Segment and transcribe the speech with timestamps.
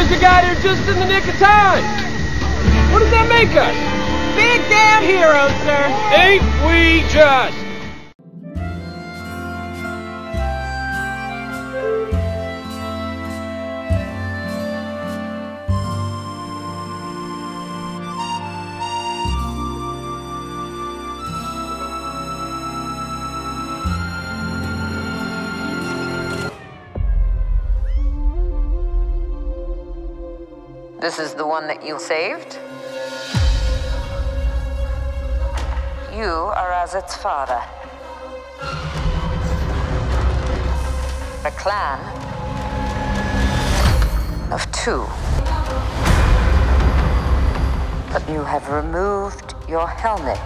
[0.00, 1.84] Here's you got here just in the nick of time.
[2.90, 3.76] What does that make us?
[4.34, 5.92] Big damn heroes, sir.
[6.16, 7.59] Ain't we just?
[31.10, 32.56] This is the one that you saved?
[36.16, 37.60] You are as its father.
[41.44, 41.98] A clan
[44.52, 45.04] of two.
[48.12, 50.38] But you have removed your helmet.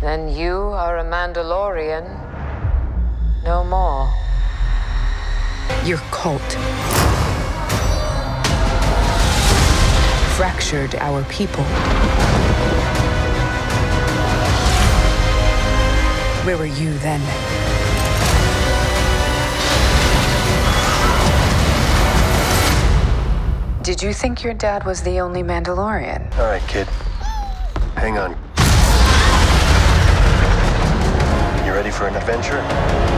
[0.00, 2.06] Then you are a Mandalorian.
[3.44, 4.10] No more.
[5.84, 7.05] Your cult
[10.36, 11.64] fractured our people.
[16.44, 17.22] Where were you then?
[23.82, 26.30] Did you think your dad was the only Mandalorian?
[26.36, 26.86] All right, kid.
[27.96, 28.32] Hang on.
[31.64, 33.15] You ready for an adventure?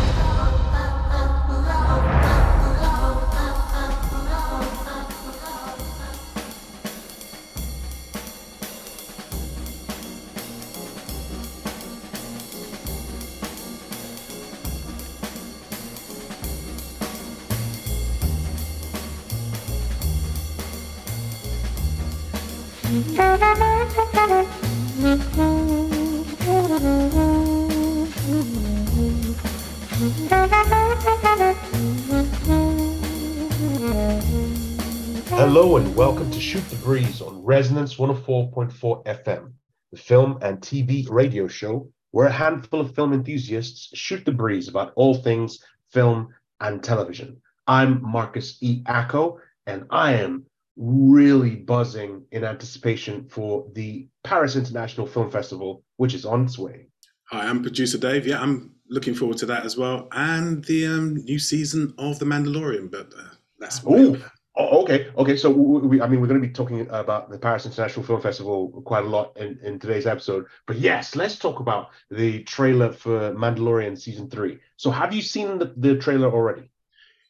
[35.60, 39.50] Hello and welcome to Shoot the Breeze on Resonance 104.4 FM,
[39.90, 44.68] the film and TV radio show where a handful of film enthusiasts shoot the breeze
[44.68, 45.58] about all things
[45.90, 46.28] film
[46.60, 47.42] and television.
[47.66, 48.84] I'm Marcus E.
[48.86, 56.14] Acko, and I am really buzzing in anticipation for the Paris International Film Festival, which
[56.14, 56.86] is on its way.
[57.30, 58.28] Hi, I'm producer Dave.
[58.28, 62.26] Yeah, I'm looking forward to that as well, and the um, new season of The
[62.26, 62.92] Mandalorian.
[62.92, 64.22] But uh, that's Ooh.
[64.60, 65.36] Oh, okay, okay.
[65.36, 68.82] So we, I mean, we're going to be talking about the Paris International Film Festival
[68.84, 70.46] quite a lot in, in today's episode.
[70.66, 74.58] But yes, let's talk about the trailer for Mandalorian season three.
[74.76, 76.70] So, have you seen the, the trailer already?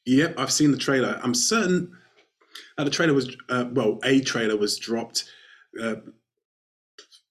[0.07, 1.21] Yep, I've seen the trailer.
[1.23, 1.95] I'm certain
[2.79, 5.31] that the trailer was uh, well, a trailer was dropped
[5.83, 5.97] uh,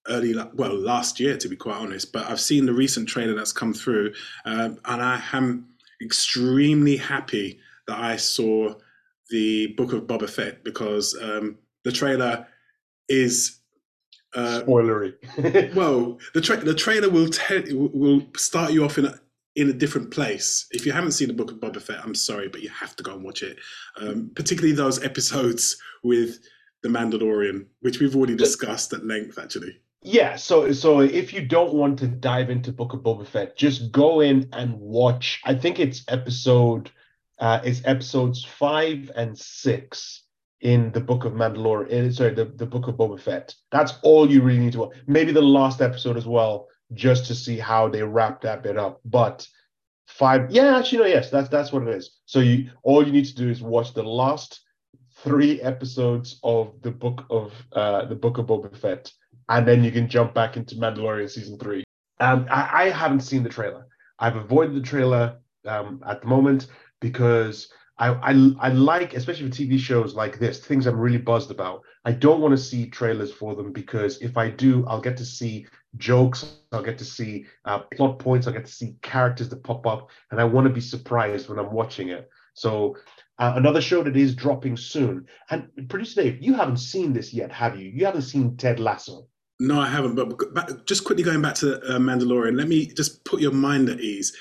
[0.06, 2.12] early, well, last year to be quite honest.
[2.12, 4.14] But I've seen the recent trailer that's come through,
[4.44, 5.70] uh, and I am
[6.00, 7.58] extremely happy
[7.88, 8.76] that I saw
[9.30, 12.46] the Book of Boba Fett because um, the trailer
[13.08, 13.60] is
[14.34, 15.14] uh, spoilery.
[15.74, 19.20] well, the tra- the trailer will tell will start you off in a
[19.56, 20.66] in a different place.
[20.70, 23.02] If you haven't seen the Book of Boba Fett, I'm sorry, but you have to
[23.02, 23.58] go and watch it.
[24.00, 26.38] Um, particularly those episodes with
[26.82, 29.80] the Mandalorian, which we've already discussed at length, actually.
[30.02, 33.90] Yeah, so so if you don't want to dive into Book of Boba Fett, just
[33.90, 35.40] go in and watch.
[35.44, 36.90] I think it's episode
[37.40, 40.24] uh, is episodes five and six
[40.60, 42.12] in the Book of Mandalorian.
[42.14, 43.54] Sorry, the, the Book of Boba Fett.
[43.70, 44.96] That's all you really need to watch.
[45.06, 49.00] Maybe the last episode as well, just to see how they wrap that bit up.
[49.04, 49.46] But
[50.06, 52.18] five, yeah, actually, no, yes, that's that's what it is.
[52.26, 54.60] So you all you need to do is watch the last
[55.22, 59.12] three episodes of the Book of uh, the Book of Boba Fett,
[59.48, 61.84] and then you can jump back into Mandalorian season three.
[62.20, 63.86] Um, I, I haven't seen the trailer.
[64.18, 66.66] I've avoided the trailer um, at the moment
[67.00, 71.50] because I, I I like, especially for TV shows like this, things I'm really buzzed
[71.50, 71.82] about.
[72.04, 75.24] I don't want to see trailers for them because if I do, I'll get to
[75.24, 75.66] see
[75.96, 79.86] jokes, I'll get to see uh, plot points, I'll get to see characters that pop
[79.86, 82.28] up, and I want to be surprised when I'm watching it.
[82.54, 82.96] So
[83.38, 85.26] uh, another show that is dropping soon.
[85.50, 87.88] And producer Dave, you haven't seen this yet, have you?
[87.88, 89.26] You haven't seen Ted Lasso.
[89.60, 90.14] No, I haven't.
[90.14, 93.98] But just quickly going back to uh, Mandalorian, let me just put your mind at
[94.00, 94.36] ease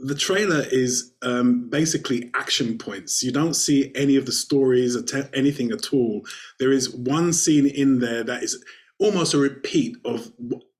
[0.00, 3.22] the trailer is um, basically action points.
[3.22, 6.26] You don't see any of the stories or te- anything at all.
[6.58, 8.62] There is one scene in there that is
[8.98, 10.32] almost a repeat of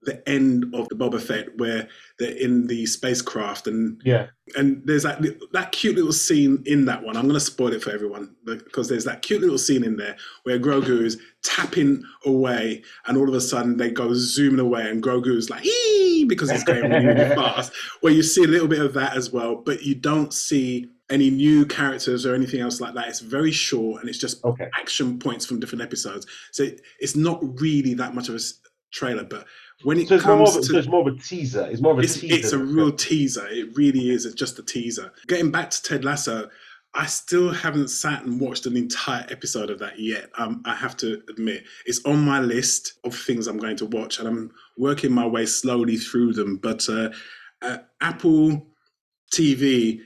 [0.02, 5.02] the end of the Boba Fett, where they're in the spacecraft, and yeah, and there's
[5.02, 5.20] that
[5.52, 7.16] that cute little scene in that one.
[7.16, 10.16] I'm going to spoil it for everyone because there's that cute little scene in there
[10.44, 15.02] where Grogu is tapping away, and all of a sudden they go zooming away, and
[15.02, 16.24] Grogu is like, Ee!
[16.28, 17.72] because he's going really, really fast.
[18.00, 21.30] Where you see a little bit of that as well, but you don't see any
[21.30, 23.08] new characters or anything else like that.
[23.08, 24.68] It's very short and it's just Okay.
[24.78, 26.26] action points from different episodes.
[26.52, 28.40] So it- it's not really that much of a
[28.92, 29.46] trailer, but
[29.82, 31.66] when it So more, comes a, to so it's more of a teaser.
[31.70, 32.34] It's more of a it's, teaser.
[32.34, 33.46] it's a real teaser.
[33.48, 34.26] It really is.
[34.26, 35.12] It's just a teaser.
[35.26, 36.50] Getting back to Ted Lasso,
[36.94, 40.30] I still haven't sat and watched an entire episode of that yet.
[40.36, 44.19] Um, I have to admit, it's on my list of things I'm going to watch,
[44.19, 46.56] and I'm working my way slowly through them.
[46.56, 47.10] But uh,
[47.62, 48.66] uh, Apple
[49.32, 50.00] TV,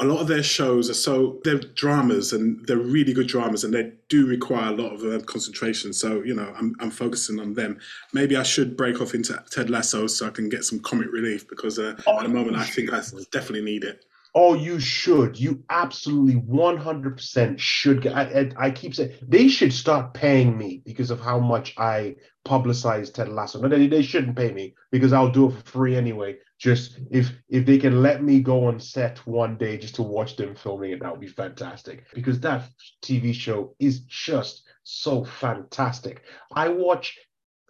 [0.00, 3.74] a lot of their shows are so they're dramas and they're really good dramas, and
[3.74, 5.92] they do require a lot of uh, concentration.
[5.92, 7.78] So you know, I'm I'm focusing on them.
[8.12, 11.46] Maybe I should break off into Ted Lasso so I can get some comic relief
[11.48, 14.04] because uh, at the moment I think I definitely need it.
[14.32, 15.38] Oh, you should.
[15.40, 18.06] You absolutely 100% should.
[18.06, 22.14] I, I, I keep saying they should start paying me because of how much I
[22.46, 23.60] publicize Ted Lasso.
[23.60, 26.36] No, they, they shouldn't pay me because I'll do it for free anyway.
[26.60, 30.36] Just if if they can let me go on set one day just to watch
[30.36, 32.04] them filming it, that would be fantastic.
[32.14, 32.68] Because that
[33.02, 36.22] TV show is just so fantastic.
[36.54, 37.18] I watch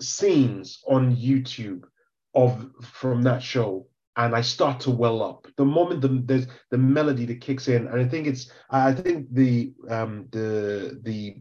[0.01, 1.85] scenes on YouTube
[2.35, 5.47] of from that show and I start to well up.
[5.57, 9.29] The moment the, there's the melody that kicks in, and I think it's I think
[9.33, 11.37] the um the the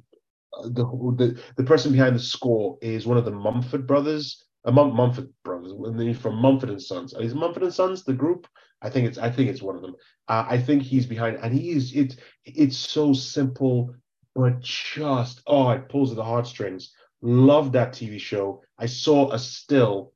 [0.66, 0.86] the
[1.18, 5.30] the, the person behind the score is one of the Mumford brothers, uh, Mum, Mumford
[5.44, 7.14] brothers, and they're from Mumford and Sons.
[7.20, 8.48] Is Mumford and Sons the group?
[8.82, 9.96] I think it's I think it's one of them.
[10.28, 12.18] Uh, I think he's behind, and he is it.
[12.46, 13.94] It's so simple,
[14.36, 16.94] but just oh, it pulls at the heartstrings.
[17.22, 18.62] Love that TV show.
[18.78, 20.14] I saw a still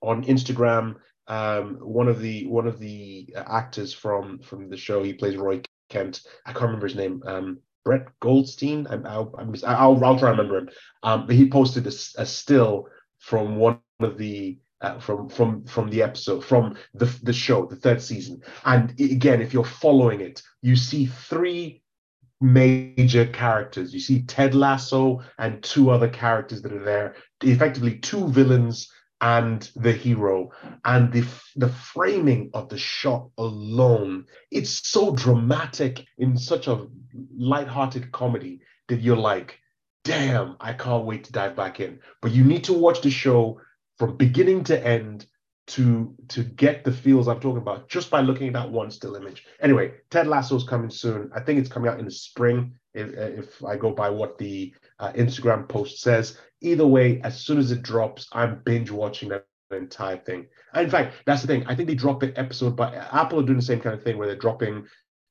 [0.00, 0.96] on Instagram
[1.28, 5.02] um, one of the one of the uh, actors from from the show.
[5.02, 6.22] He plays Roy Kent.
[6.44, 7.22] I can't remember his name.
[7.26, 8.86] Um, Brett Goldstein.
[8.88, 10.70] I'm, I'll, I'm, I'll, I'll try to remember him.
[11.02, 12.88] Um, but he posted a still
[13.22, 17.76] from one of the uh, from from from the episode from the the show, the
[17.76, 18.42] third season.
[18.64, 21.82] And again, if you're following it, you see three
[22.40, 23.94] major characters.
[23.94, 27.14] You see Ted Lasso and two other characters that are there.
[27.42, 28.90] Effectively, two villains
[29.20, 30.50] and the hero
[30.84, 36.86] and the the framing of the shot alone it's so dramatic in such a
[37.38, 39.60] light-hearted comedy that you're like
[40.04, 43.60] damn i can't wait to dive back in but you need to watch the show
[43.98, 45.26] from beginning to end
[45.66, 49.14] to to get the feels i'm talking about just by looking at that one still
[49.14, 53.10] image anyway ted lasso's coming soon i think it's coming out in the spring if,
[53.14, 57.70] if i go by what the uh, instagram post says either way, as soon as
[57.70, 60.46] it drops, I'm binge watching that entire thing.
[60.74, 61.64] And in fact, that's the thing.
[61.66, 64.16] I think they drop it episode, but Apple are doing the same kind of thing
[64.16, 64.86] where they're dropping,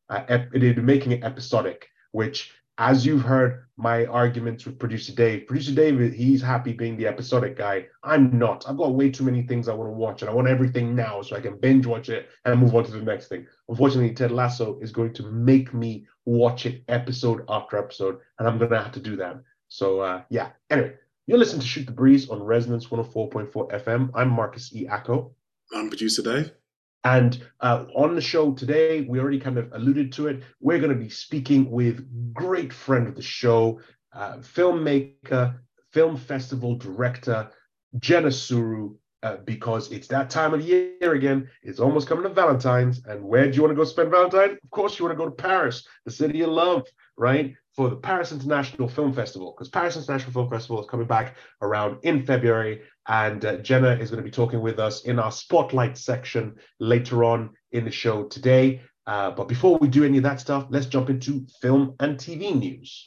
[0.10, 1.88] uh, ep- they're making it episodic.
[2.12, 7.06] Which, as you've heard my arguments with producer Dave, producer Dave, he's happy being the
[7.06, 7.86] episodic guy.
[8.04, 8.68] I'm not.
[8.68, 11.22] I've got way too many things I want to watch, and I want everything now
[11.22, 13.46] so I can binge watch it and move on to the next thing.
[13.70, 18.58] Unfortunately, Ted Lasso is going to make me watch it episode after episode, and I'm
[18.58, 19.36] gonna have to do that.
[19.68, 20.50] So uh, yeah.
[20.72, 20.96] Anyway,
[21.28, 24.10] you're listening to Shoot the Breeze on Resonance 104.4 FM.
[24.16, 24.88] I'm Marcus E.
[24.88, 25.36] Acko.
[25.72, 26.52] I'm producer Dave.
[27.04, 30.44] And uh, on the show today, we already kind of alluded to it.
[30.60, 33.82] We're going to be speaking with great friend of the show,
[34.14, 35.56] uh, filmmaker,
[35.92, 37.50] film festival director,
[38.00, 41.50] Jenna Suru, uh, because it's that time of year again.
[41.64, 43.04] It's almost coming to Valentine's.
[43.06, 44.58] And where do you want to go spend Valentine?
[44.64, 46.88] Of course, you want to go to Paris, the city of love,
[47.18, 47.56] right?
[47.76, 52.00] For the Paris International Film Festival, because Paris International Film Festival is coming back around
[52.04, 52.82] in February.
[53.08, 57.24] And uh, Jenna is going to be talking with us in our spotlight section later
[57.24, 58.82] on in the show today.
[59.08, 62.56] Uh, but before we do any of that stuff, let's jump into film and TV
[62.56, 63.04] news.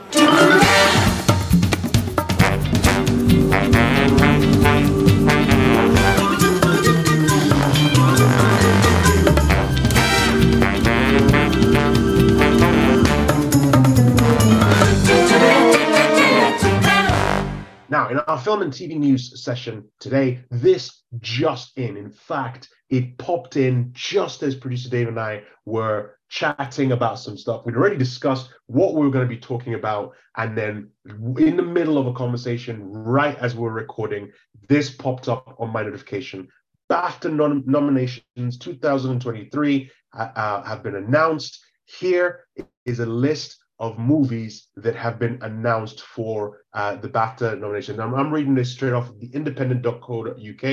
[18.14, 21.96] In our film and TV news session today, this just in.
[21.96, 27.36] In fact, it popped in just as producer Dave and I were chatting about some
[27.36, 27.66] stuff.
[27.66, 30.12] We'd already discussed what we were going to be talking about.
[30.36, 34.30] And then, in the middle of a conversation, right as we're recording,
[34.68, 36.46] this popped up on my notification.
[36.88, 41.58] BAFTA nom- nominations 2023 uh, uh, have been announced.
[41.86, 42.44] Here
[42.86, 47.96] is a list of movies that have been announced for uh, the BAFTA nomination.
[47.96, 50.64] Now, I'm reading this straight off of the independent.co.uk,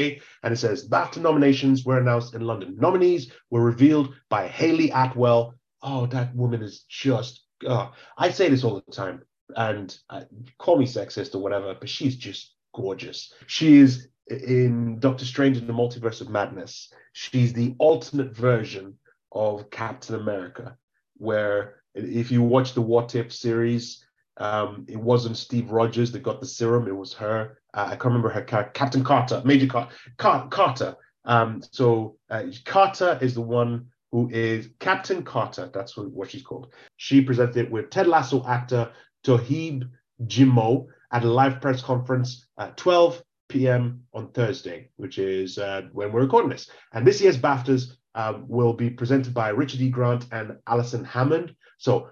[0.43, 2.75] and it says BAFTA nominations were announced in London.
[2.79, 5.55] Nominees were revealed by Hayley Atwell.
[5.81, 9.23] Oh, that woman is just, oh, I say this all the time,
[9.55, 10.21] and uh,
[10.59, 13.33] call me sexist or whatever, but she's just gorgeous.
[13.47, 16.93] She is in Doctor Strange in the Multiverse of Madness.
[17.13, 18.97] She's the alternate version
[19.31, 20.77] of Captain America.
[21.17, 24.05] where if you watch the What If series,
[24.37, 27.57] um, it wasn't Steve Rogers that got the serum; it was her.
[27.73, 30.95] Uh, I can't remember her character, Captain Carter, Major Car- Car- Carter.
[31.25, 35.69] Um, so uh, Carter is the one who is Captain Carter.
[35.73, 36.73] That's what, what she's called.
[36.97, 38.91] She presented it with Ted Lasso actor
[39.23, 39.89] Toheeb
[40.25, 44.03] Jimoh at a live press conference at 12 p.m.
[44.13, 46.69] on Thursday, which is uh, when we're recording this.
[46.93, 49.89] And this year's BAFTAs um, will be presented by Richard E.
[49.89, 51.55] Grant and Alison Hammond.
[51.77, 52.09] So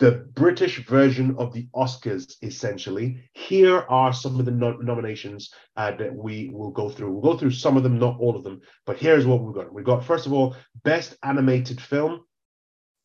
[0.00, 3.22] the British version of the Oscars, essentially.
[3.32, 7.12] Here are some of the no- nominations uh, that we will go through.
[7.12, 9.72] We'll go through some of them, not all of them, but here's what we've got.
[9.72, 12.24] We've got, first of all, Best Animated Film,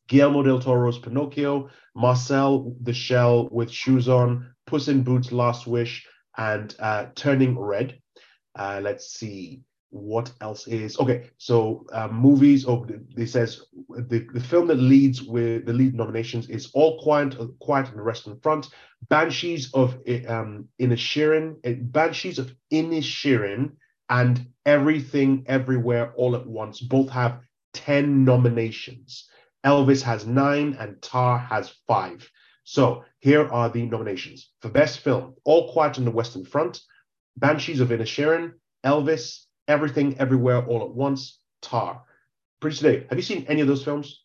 [0.08, 6.06] Guillermo del Toro's Pinocchio, Marcel the Shell with Shoes On, Puss in Boots' Last Wish,
[6.36, 8.00] and uh, Turning Red.
[8.58, 14.40] Uh, let's see what else is okay so uh, movies oh it says the, the
[14.40, 18.68] film that leads with the lead nominations is all quiet quiet on the western front
[19.08, 19.94] banshees of
[20.28, 23.72] um inisherin eh, banshees of inisherin
[24.10, 26.80] and everything everywhere all at once.
[26.80, 27.40] Both have
[27.74, 29.28] 10 nominations.
[29.64, 32.28] Elvis has nine and tar has five.
[32.64, 34.50] So here are the nominations.
[34.60, 36.80] For best film all quiet on the western front
[37.36, 38.52] banshees of inisherin
[38.84, 42.02] elvis Everything, Everywhere, All at Once, Tar.
[42.60, 44.24] Pretty today, have you seen any of those films?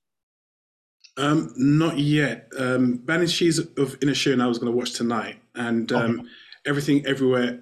[1.17, 2.49] Um, not yet.
[2.57, 6.29] Um, Banshees of Inisherin I was going to watch tonight, and um, okay.
[6.65, 7.61] Everything, Everywhere,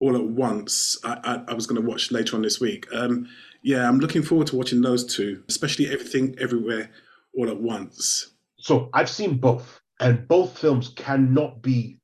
[0.00, 2.86] All at Once I, I, I was going to watch later on this week.
[2.92, 3.28] Um,
[3.62, 6.90] yeah, I'm looking forward to watching those two, especially Everything, Everywhere,
[7.36, 8.32] All at Once.
[8.58, 11.98] So I've seen both, and both films cannot be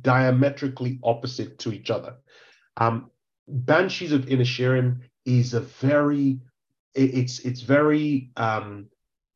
[0.00, 2.14] diametrically opposite to each other.
[2.78, 3.10] Um,
[3.48, 6.38] Banshees of Inisherin is a very
[6.94, 8.86] it, it's it's very um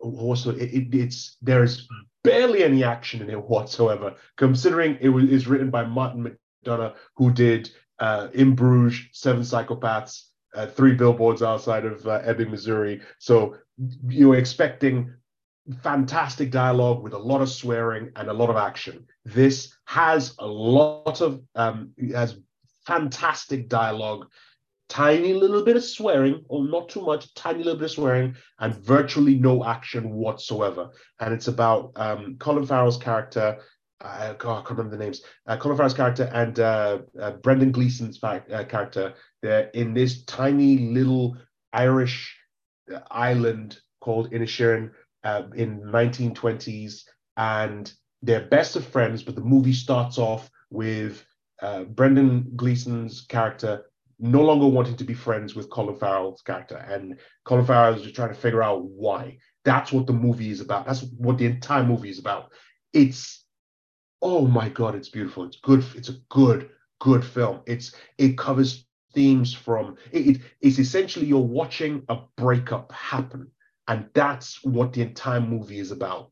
[0.01, 1.89] also it, it, it's there's
[2.25, 7.33] barely any action in it whatsoever considering it was is written by Martin McDonagh who
[7.33, 13.01] did uh, in Bruges Seven Psychopaths uh, three billboards outside of uh, Ebbing Missouri.
[13.19, 13.57] So
[14.09, 15.13] you're expecting
[15.83, 19.07] fantastic dialogue with a lot of swearing and a lot of action.
[19.25, 22.37] This has a lot of um has
[22.87, 24.27] fantastic dialogue,
[24.89, 28.75] tiny little bit of swearing, or not too much, tiny little bit of swearing, and
[28.85, 30.91] virtually no action whatsoever.
[31.21, 33.59] And it's about um, Colin Farrell's character.
[34.01, 35.23] Uh, God, I can't remember the names.
[35.47, 39.15] Uh, Colin Farrell's character and uh, uh Brendan Gleeson's uh, character.
[39.41, 41.37] They're in this tiny little
[41.73, 42.37] Irish
[42.93, 44.91] uh, island called Inisherin
[45.55, 47.05] in 1920s,
[47.37, 47.91] and
[48.23, 49.23] they're best of friends.
[49.23, 51.25] But the movie starts off with
[51.63, 53.87] uh, Brendan Gleeson's character
[54.19, 58.15] no longer wanting to be friends with Colin Farrell's character, and Colin Farrell is just
[58.15, 59.39] trying to figure out why.
[59.65, 60.87] That's what the movie is about.
[60.87, 62.53] That's what the entire movie is about.
[62.93, 63.45] It's
[64.21, 65.45] oh my god, it's beautiful.
[65.45, 65.85] It's good.
[65.95, 67.61] It's a good, good film.
[67.67, 73.49] It's it covers themes from it, it, it's essentially you're watching a breakup happen,
[73.89, 76.31] and that's what the entire movie is about.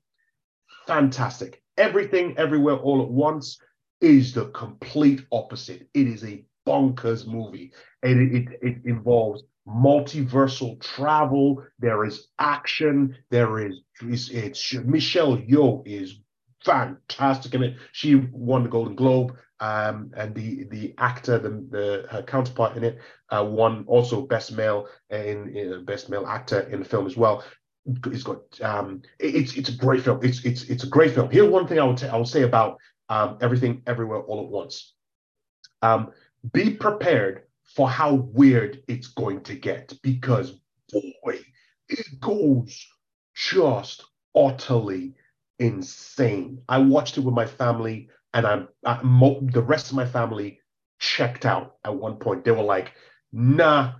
[0.87, 1.63] Fantastic.
[1.77, 3.59] Everything, everywhere, all at once
[4.01, 5.89] is the complete opposite.
[5.95, 7.73] It is a bonkers movie.
[8.03, 11.65] And it, it, it involves multiversal travel.
[11.79, 13.17] There is action.
[13.31, 16.21] There is it's, it's Michelle Yeoh is
[16.65, 17.77] fantastic in it.
[17.93, 22.85] She won the Golden Globe, um, and the the actor, the, the her counterpart in
[22.85, 22.99] it,
[23.31, 27.45] uh, won also best male in, in best male actor in the film as well.
[28.07, 30.21] It's got um, it's it's a great film.
[30.23, 31.31] It's it's it's a great film.
[31.31, 32.79] Here's one thing I would t- I will say about
[33.11, 34.95] um, everything everywhere all at once.
[35.83, 36.13] Um,
[36.53, 40.53] be prepared for how weird it's going to get because
[40.93, 41.41] boy,
[41.89, 42.87] it goes
[43.35, 44.05] just
[44.37, 45.15] utterly
[45.59, 46.63] insane.
[46.69, 50.61] I watched it with my family, and I'm I, mo- the rest of my family
[50.99, 52.45] checked out at one point.
[52.45, 52.93] They were like,
[53.33, 53.95] "Nah,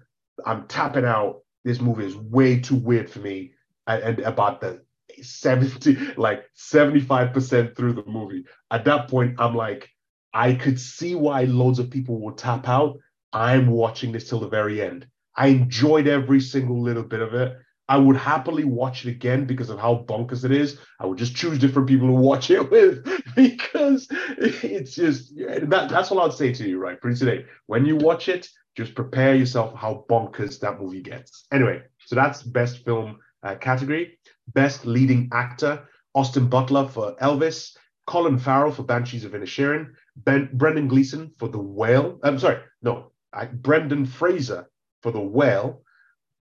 [0.47, 1.43] I'm tapping out.
[1.65, 3.53] This movie is way too weird for me."
[3.87, 4.83] And, and about the
[5.23, 8.45] 70 like 75% through the movie.
[8.71, 9.89] At that point i'm like
[10.33, 12.99] i could see why loads of people will tap out.
[13.33, 15.07] I'm watching this till the very end.
[15.37, 17.57] I enjoyed every single little bit of it.
[17.89, 20.79] I would happily watch it again because of how bonkers it is.
[21.01, 24.07] I would just choose different people to watch it with because
[24.39, 27.45] it's just that, that's all i'd say to you right pretty today.
[27.67, 31.47] When you watch it just prepare yourself how bonkers that movie gets.
[31.51, 34.19] Anyway so that's best film uh, category
[34.55, 37.77] Best Leading Actor, Austin Butler for Elvis,
[38.07, 42.19] Colin Farrell for Banshees of Inisherin, ben, Brendan Gleeson for The Whale.
[42.23, 44.69] I'm sorry, no, I, Brendan Fraser
[45.03, 45.83] for The Whale,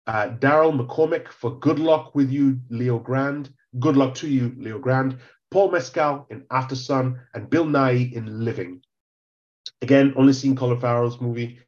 [0.07, 3.49] Uh, Daryl McCormack for Good Luck with You, Leo Grand.
[3.77, 5.17] Good Luck to You, Leo Grand.
[5.51, 8.81] Paul Mescal in Aftersun, and Bill Nighy in Living.
[9.81, 11.59] Again, only seen Colin Farrell's movie,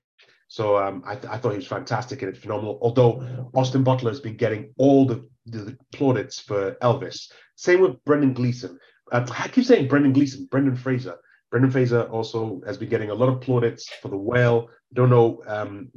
[0.48, 2.80] so um, I, th- I, thought he was fantastic and it's phenomenal.
[2.82, 7.32] Although Austin Butler has been getting all the, the, plaudits for Elvis.
[7.56, 8.80] Same with Brendan Gleeson.
[9.12, 11.18] Uh, I keep saying Brendan Gleeson, Brendan Fraser.
[11.52, 14.70] Brendan Fraser also has been getting a lot of plaudits for The Whale.
[14.94, 15.90] Don't know um,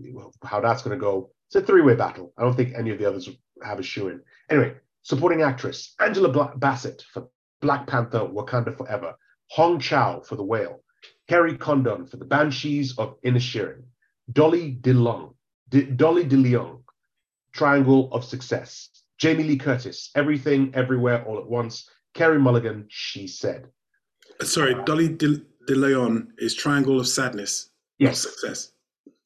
[0.43, 1.31] how that's going to go.
[1.49, 2.33] It's a three-way battle.
[2.39, 3.29] I don't think any of the others
[3.63, 4.23] have a shoe in.
[4.51, 7.29] Anyway, supporting actress Angela Bassett for
[7.61, 9.15] Black Panther: Wakanda Forever.
[9.51, 10.83] Hong Chau for The Whale.
[11.29, 13.83] Kerry Condon for The Banshees of Inisherin.
[14.31, 15.35] Dolly DeLong,
[15.69, 16.83] De, Dolly DeLeon,
[17.53, 18.89] Triangle of Success.
[19.23, 21.89] Jamie Lee Curtis, Everything, Everywhere, All at Once.
[22.13, 23.69] Carey Mulligan, She Said.
[24.43, 25.39] Sorry, Dolly De,
[25.69, 27.71] Leon is Triangle of Sadness.
[28.01, 28.19] Yes.
[28.23, 28.73] Success.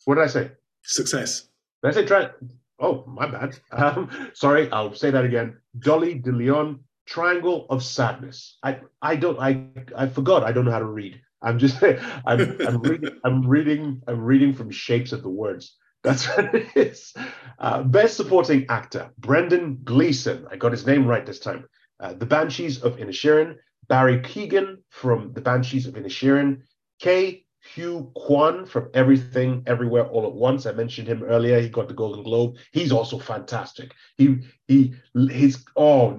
[0.04, 0.50] What did I say?
[0.82, 1.48] Success.
[1.82, 2.30] Did I say tri-
[2.78, 3.58] Oh, my bad.
[3.72, 5.56] Um, sorry, I'll say that again.
[5.78, 8.58] Dolly De Leon, Triangle of Sadness.
[8.62, 9.64] I, I don't I
[9.96, 11.18] I forgot I don't know how to read.
[11.40, 11.82] I'm just
[12.26, 15.74] I'm I'm reading I'm reading I'm reading from shapes of the words.
[16.06, 17.12] That's what it is.
[17.58, 20.46] Uh, best supporting actor Brendan Gleeson.
[20.50, 21.66] I got his name right this time.
[21.98, 23.56] Uh, the Banshees of Inisherin.
[23.88, 26.62] Barry Keoghan from The Banshees of Inisherin.
[27.02, 27.44] Ke
[27.74, 30.66] Huy Quan from Everything Everywhere All at Once.
[30.66, 31.60] I mentioned him earlier.
[31.60, 32.56] He got the Golden Globe.
[32.72, 33.92] He's also fantastic.
[34.16, 34.94] He he
[35.28, 36.18] his oh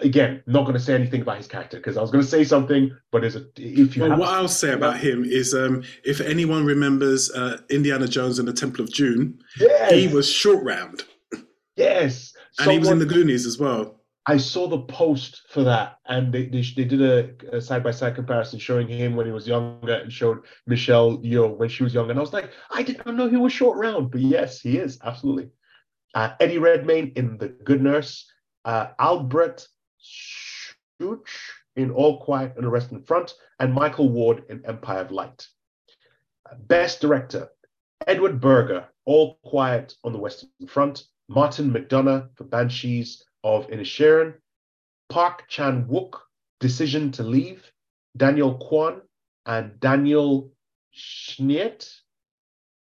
[0.00, 2.44] again not going to say anything about his character because I was going to say
[2.44, 6.20] something, but is it if you well, what I'll say about him is um, if
[6.20, 9.92] anyone remembers uh, Indiana Jones and the Temple of Doom, yes.
[9.92, 11.04] he was short round.
[11.76, 14.00] Yes, and Someone, he was in the Goonies as well.
[14.28, 17.00] I saw the post for that, and they they, they did
[17.52, 21.56] a side by side comparison showing him when he was younger and showed Michelle Yeoh
[21.56, 24.10] when she was young, and I was like, I didn't know he was short round,
[24.10, 25.50] but yes, he is absolutely.
[26.14, 28.28] Uh, Eddie Redmayne in The Good Nurse,
[28.64, 29.68] uh, Albert
[30.02, 31.28] Schuch
[31.76, 35.46] in All Quiet on the Western Front, and Michael Ward in Empire of Light.
[36.50, 37.48] Uh, Best Director,
[38.08, 44.34] Edward Berger, All Quiet on the Western Front, Martin McDonagh for Banshees of Inisherin,
[45.08, 46.18] Park Chan Wook,
[46.58, 47.70] Decision to Leave,
[48.16, 49.02] Daniel Kwan,
[49.46, 50.50] and Daniel
[50.92, 51.88] Schneert.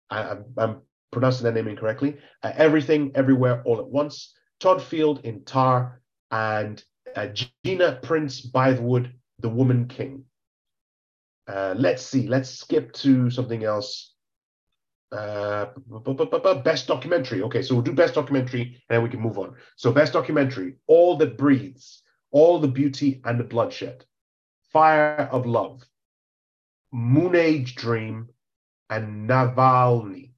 [0.09, 0.81] I, am
[1.13, 2.17] pronouncing that name incorrectly.
[2.43, 4.33] Uh, Everything, Everywhere, All at Once.
[4.59, 6.83] Todd Field in Tar, and
[7.15, 7.29] uh,
[7.63, 10.25] Gina Prince Bythewood, The Woman King.
[11.47, 12.27] Uh, let's see.
[12.27, 14.15] Let's skip to something else.
[15.13, 15.67] Uh,
[16.65, 17.43] best documentary.
[17.43, 19.55] Okay, so we'll do best documentary and then we can move on.
[19.77, 24.05] So, best documentary All That Breathes, All the Beauty and the Bloodshed,
[24.73, 25.83] Fire of Love,
[26.93, 28.29] Moon Age Dream,
[28.91, 30.31] and Navalny.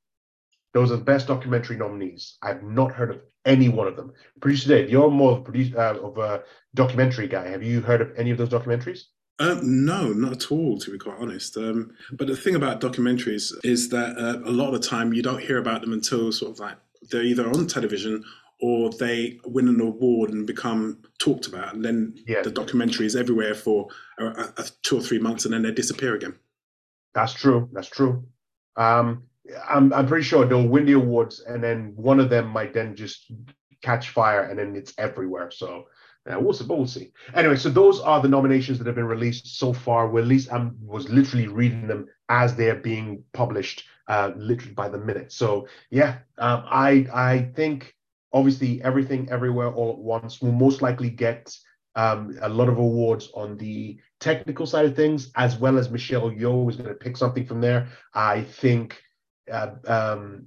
[0.74, 2.36] Those are the best documentary nominees.
[2.42, 4.12] I've not heard of any one of them.
[4.40, 6.42] Producer Dave, you're more of a, producer, uh, of a
[6.74, 7.48] documentary guy.
[7.48, 9.04] Have you heard of any of those documentaries?
[9.40, 11.56] Um, no, not at all, to be quite honest.
[11.56, 15.22] Um, but the thing about documentaries is that uh, a lot of the time you
[15.22, 16.76] don't hear about them until sort of like
[17.10, 18.24] they're either on television
[18.60, 21.74] or they win an award and become talked about.
[21.74, 22.42] And then yeah.
[22.42, 26.14] the documentary is everywhere for a, a, two or three months and then they disappear
[26.16, 26.36] again.
[27.14, 27.68] That's true.
[27.72, 28.24] That's true.
[28.76, 29.24] Um,
[29.68, 32.96] I'm, I'm pretty sure they'll win the awards and then one of them might then
[32.96, 33.30] just
[33.82, 35.52] catch fire and then it's everywhere.
[35.52, 35.84] So
[36.28, 37.12] uh, we'll see, but we'll see.
[37.34, 40.08] Anyway, so those are the nominations that have been released so far.
[40.08, 44.88] Well, at least I was literally reading them as they're being published, uh, literally by
[44.88, 45.32] the minute.
[45.32, 47.94] So yeah, um, I I think
[48.32, 51.56] obviously everything, everywhere, all at once will most likely get
[51.94, 56.30] um, a lot of awards on the technical side of things, as well as Michelle
[56.30, 57.88] Yeoh is going to pick something from there.
[58.14, 59.00] I think
[59.50, 60.46] uh, um,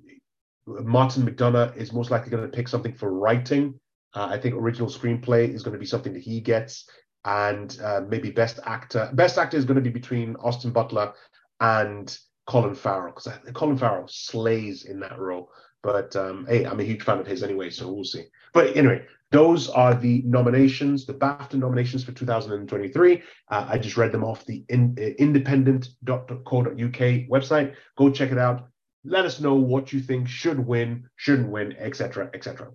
[0.68, 3.80] Martin McDonagh is most likely going to pick something for writing.
[4.14, 6.90] Uh, I think original screenplay is going to be something that he gets,
[7.26, 9.10] and uh, maybe best actor.
[9.14, 11.14] Best actor is going to be between Austin Butler
[11.60, 15.50] and Colin Farrell because Colin Farrell slays in that role.
[15.84, 18.26] But um, hey, I'm a huge fan of his anyway, so we'll see.
[18.54, 23.24] But anyway, those are the nominations, the BAFTA nominations for 2023.
[23.50, 27.76] Uh, I just read them off the in, uh, independent.co.uk website.
[27.98, 28.68] Go check it out.
[29.04, 32.72] Let us know what you think should win, shouldn't win, etc., etc.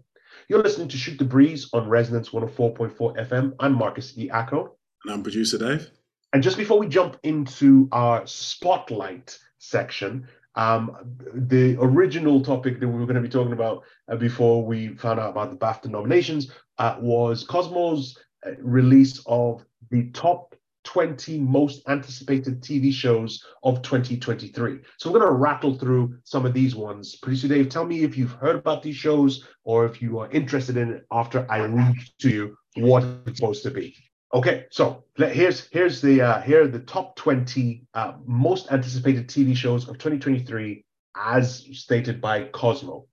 [0.49, 2.97] You're listening to Shoot the Breeze on Resonance 104.4
[3.29, 3.55] FM.
[3.59, 4.29] I'm Marcus E.
[4.29, 4.71] Acko.
[5.05, 5.91] And I'm producer Dave.
[6.33, 10.97] And just before we jump into our spotlight section, um,
[11.35, 15.19] the original topic that we were going to be talking about uh, before we found
[15.19, 20.55] out about the BAFTA nominations uh, was Cosmo's uh, release of the top
[20.87, 24.79] 20 most anticipated TV shows of 2023.
[24.99, 27.16] So we're going to rattle through some of these ones.
[27.16, 30.77] Producer Dave, tell me if you've heard about these shows or if you are interested
[30.77, 33.96] in it after I read to you what it's supposed to be.
[34.33, 39.57] Okay, so here's here's the uh, here are the top 20 uh, most anticipated TV
[39.57, 40.85] shows of 2023
[41.16, 43.07] as stated by Cosmo.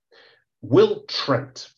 [0.62, 1.70] Will Trent,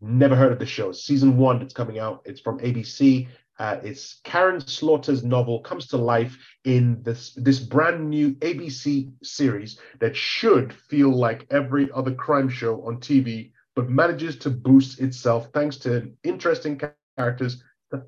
[0.00, 0.92] never heard of the show.
[0.92, 2.22] Season one that's coming out.
[2.24, 3.28] It's from ABC.
[3.58, 9.78] Uh, it's Karin Slaughter's novel comes to life in this this brand new ABC series
[10.00, 15.48] that should feel like every other crime show on TV, but manages to boost itself
[15.54, 16.80] thanks to interesting
[17.16, 17.62] characters,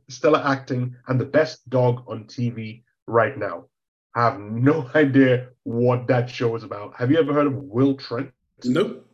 [0.09, 3.67] stellar acting, and the best dog on TV right now.
[4.17, 6.97] I have no idea what that show is about.
[6.97, 8.33] Have you ever heard of Will Trent?
[8.65, 9.05] Nope.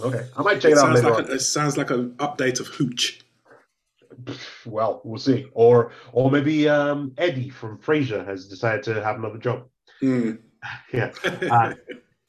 [0.00, 1.10] Okay, I might check it, it out later.
[1.10, 3.21] Like a, it sounds like an update of Hooch
[4.66, 5.46] well, we'll see.
[5.52, 9.68] Or or maybe um, Eddie from Frasier has decided to have another job.
[10.02, 10.38] Mm.
[10.92, 11.10] Yeah.
[11.24, 11.74] Uh,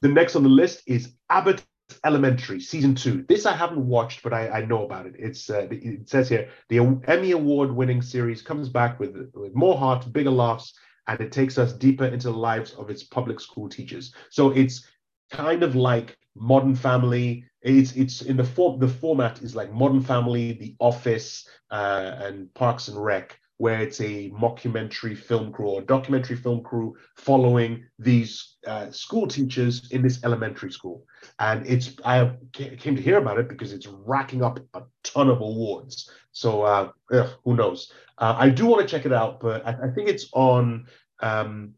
[0.00, 1.64] the next on the list is Abbott
[2.04, 3.24] Elementary season two.
[3.28, 5.14] This I haven't watched, but I, I know about it.
[5.18, 9.78] It's uh, it says here the Emmy award winning series comes back with with more
[9.78, 10.74] heart, bigger laughs,
[11.06, 14.12] and it takes us deeper into the lives of its public school teachers.
[14.30, 14.86] So it's
[15.30, 17.44] kind of like Modern Family.
[17.64, 22.52] It's it's in the form the format is like Modern Family, The Office, uh, and
[22.52, 28.56] Parks and Rec, where it's a mockumentary film crew or documentary film crew following these
[28.66, 31.04] uh, school teachers in this elementary school.
[31.38, 35.40] And it's I came to hear about it because it's racking up a ton of
[35.40, 36.10] awards.
[36.32, 37.90] So uh, ugh, who knows?
[38.18, 40.86] Uh, I do want to check it out, but I, I think it's on
[41.20, 41.74] um,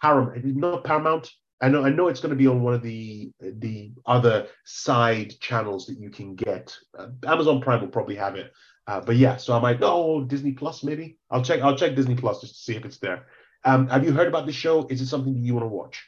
[0.00, 0.44] Paramount.
[0.44, 1.30] Not Paramount.
[1.60, 5.34] I know I know it's going to be on one of the the other side
[5.40, 6.76] channels that you can get.
[6.98, 8.52] Uh, Amazon Prime will probably have it,
[8.86, 9.36] uh, but yeah.
[9.36, 11.16] So I might oh Disney Plus maybe.
[11.30, 13.26] I'll check I'll check Disney Plus just to see if it's there.
[13.64, 14.86] Um, have you heard about the show?
[14.88, 16.04] Is it something that you want to watch?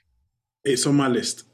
[0.65, 1.45] It's on my list.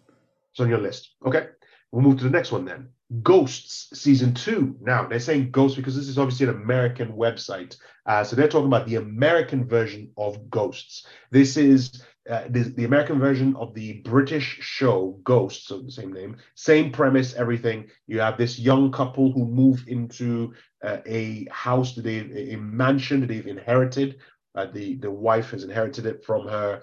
[0.51, 1.15] It's on your list.
[1.25, 1.47] Okay,
[1.93, 2.89] we'll move to the next one then.
[3.23, 4.77] Ghosts season two.
[4.81, 7.77] Now they're saying Ghosts because this is obviously an American website,
[8.07, 11.07] uh, so they're talking about the American version of Ghosts.
[11.31, 16.13] This is uh, the, the, American version of the British show Ghosts, so the same
[16.13, 17.89] name, same premise, everything.
[18.07, 23.21] You have this young couple who move into uh, a house that they a mansion
[23.21, 24.21] that they've inherited.
[24.55, 26.83] Uh, the the wife has inherited it from her,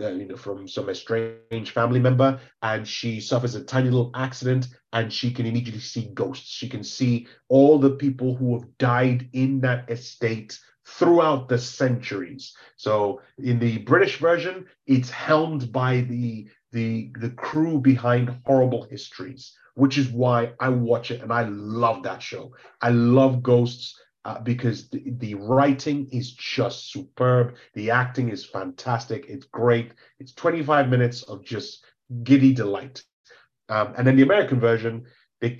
[0.00, 4.68] uh, you know, from some estranged family member, and she suffers a tiny little accident,
[4.94, 6.48] and she can immediately see ghosts.
[6.48, 12.54] She can see all the people who have died in that estate throughout the centuries.
[12.76, 19.56] So in the British version, it's helmed by the the the crew behind Horrible Histories,
[19.74, 22.54] which is why I watch it and I love that show.
[22.80, 23.98] I love Ghosts.
[24.24, 27.56] Uh, because the, the writing is just superb.
[27.74, 29.26] The acting is fantastic.
[29.28, 29.94] It's great.
[30.20, 31.84] It's 25 minutes of just
[32.22, 33.02] giddy delight.
[33.68, 35.06] Um, and then the American version,
[35.42, 35.58] they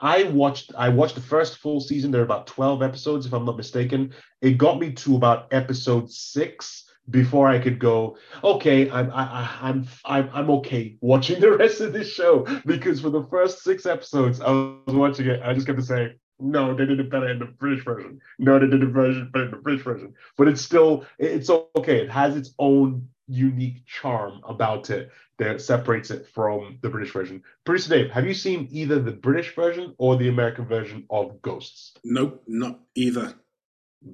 [0.00, 2.10] I watched I watched the first full season.
[2.10, 4.12] There are about 12 episodes, if I'm not mistaken.
[4.42, 9.86] It got me to about episode six before I could go, okay, I'm I, I'm
[10.04, 14.40] I'm I'm okay watching the rest of this show because for the first six episodes
[14.40, 17.46] I was watching it, I just kept saying, no, they did it better in the
[17.46, 18.20] British version.
[18.38, 20.14] No, they did it version better in the British version.
[20.36, 22.00] But it's still it's okay.
[22.02, 27.42] It has its own unique charm about it that separates it from the British version.
[27.64, 31.94] Producer Dave, have you seen either the British version or the American version of Ghosts?
[32.04, 33.34] Nope, not either.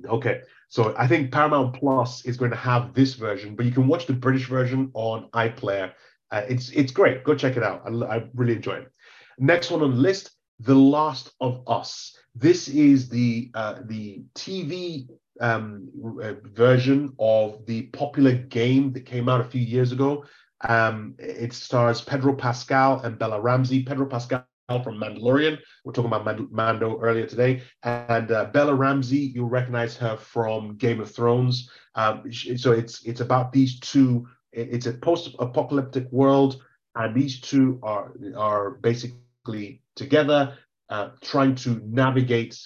[0.06, 3.86] Okay, so I think Paramount Plus is going to have this version, but you can
[3.86, 5.92] watch the British version on iPlayer.
[6.30, 7.24] Uh, it's it's great.
[7.24, 7.82] Go check it out.
[7.84, 8.92] I, I really enjoy it.
[9.38, 10.30] Next one on the list,
[10.64, 12.16] The Last of Us.
[12.36, 15.08] This is the uh, the TV
[15.40, 15.88] um,
[16.22, 20.24] uh, version of the popular game that came out a few years ago.
[20.60, 23.82] Um, it stars Pedro Pascal and Bella Ramsey.
[23.82, 25.58] Pedro Pascal from Mandalorian.
[25.84, 27.62] We're talking about Mando earlier today.
[27.82, 31.68] And uh, Bella Ramsey, you'll recognize her from Game of Thrones.
[31.96, 34.28] Um, so it's it's about these two.
[34.52, 36.62] It's a post-apocalyptic world,
[36.94, 42.58] and these two are are basically together, uh, trying to navigate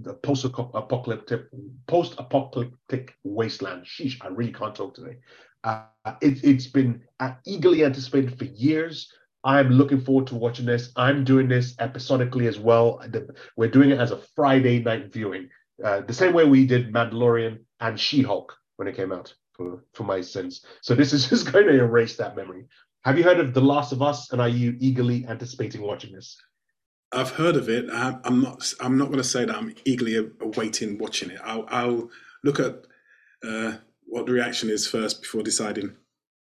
[0.00, 1.42] the post-apocalyptic
[1.86, 3.84] post-apocalyptic wasteland.
[3.84, 5.18] Sheesh, I really can't talk today.
[5.64, 5.84] Uh,
[6.20, 7.02] it, has been
[7.46, 9.12] eagerly anticipated for years.
[9.44, 10.90] I'm looking forward to watching this.
[10.96, 13.04] I'm doing this episodically as well.
[13.56, 15.48] We're doing it as a Friday night viewing,
[15.82, 20.04] uh, the same way we did Mandalorian and She-Hulk when it came out for, for
[20.04, 20.64] my sins.
[20.80, 22.66] So this is just going to erase that memory.
[23.04, 26.36] Have you heard of The Last of Us, and are you eagerly anticipating watching this?
[27.12, 27.88] I've heard of it.
[27.92, 28.72] I'm not.
[28.80, 31.40] I'm not going to say that I'm eagerly awaiting watching it.
[31.44, 32.10] I'll, I'll
[32.42, 32.86] look at
[33.46, 35.94] uh, what the reaction is first before deciding.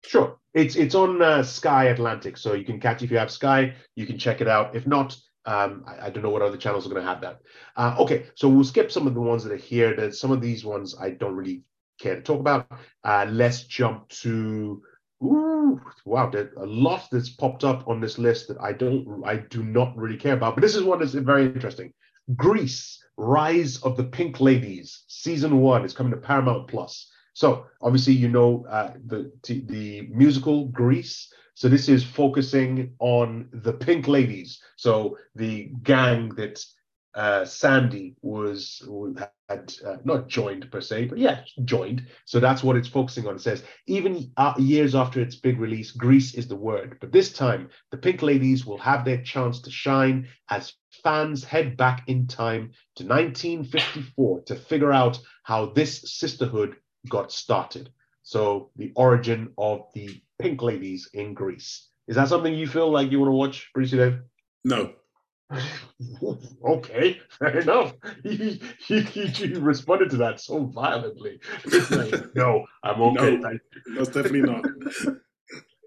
[0.04, 3.74] Sure, it's it's on uh, Sky Atlantic, so you can catch if you have Sky,
[3.96, 4.76] you can check it out.
[4.76, 7.40] If not, um, I, I, don't know what other channels are going to have that.
[7.76, 9.96] Uh, okay, so we'll skip some of the ones that are here.
[9.96, 11.62] There's some of these ones I don't really
[11.98, 12.70] care to talk about.
[13.02, 14.82] Uh, let's jump to.
[15.24, 15.47] Ooh,
[16.04, 19.62] wow, there's a lot that's popped up on this list that I don't, I do
[19.62, 20.54] not really care about.
[20.54, 21.92] But this is one that's very interesting.
[22.36, 27.10] Grease, Rise of the Pink Ladies, season one is coming to Paramount Plus.
[27.32, 31.32] So obviously, you know uh, the the musical Grease.
[31.54, 34.60] So this is focusing on the Pink Ladies.
[34.76, 36.64] So the gang that
[37.14, 38.82] uh, Sandy was
[39.48, 42.06] had uh, not joined per se, but yeah, joined.
[42.26, 43.36] So that's what it's focusing on.
[43.36, 46.98] It says even uh, years after its big release, Grease is the word.
[47.00, 51.76] But this time, the Pink Ladies will have their chance to shine as fans head
[51.76, 56.76] back in time to 1954 to figure out how this sisterhood
[57.08, 57.90] got started.
[58.22, 61.88] So the origin of the Pink Ladies in Grease.
[62.06, 64.18] Is that something you feel like you want to watch, Greasy Dave?
[64.64, 64.92] No.
[66.68, 67.94] okay, fair enough.
[68.24, 68.58] You,
[68.88, 71.40] you, you, responded to that so violently.
[71.90, 73.36] Like, no, I'm okay.
[73.36, 73.58] No,
[73.96, 74.64] that's definitely not.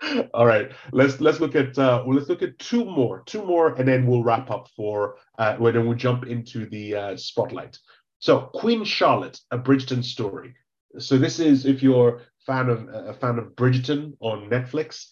[0.34, 3.76] All right, let's let's look at uh, well, let's look at two more, two more,
[3.76, 7.78] and then we'll wrap up for uh, when then we'll jump into the uh, spotlight.
[8.18, 10.56] So, Queen Charlotte, a Bridgerton story.
[10.98, 15.08] So this is if you're fan of a fan of Bridgerton on Netflix.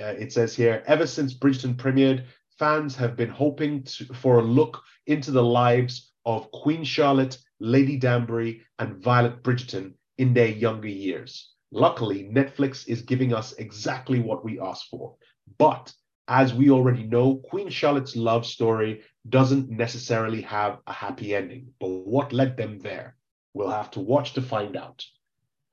[0.00, 2.24] Uh, it says here, ever since Bridgerton premiered,
[2.58, 7.96] fans have been hoping to, for a look into the lives of Queen Charlotte, Lady
[7.96, 11.52] Danbury, and Violet Bridgerton in their younger years.
[11.70, 15.14] Luckily, Netflix is giving us exactly what we asked for.
[15.58, 15.92] But
[16.28, 21.68] as we already know, Queen Charlotte's love story doesn't necessarily have a happy ending.
[21.80, 23.16] But what led them there?
[23.54, 25.04] We'll have to watch to find out.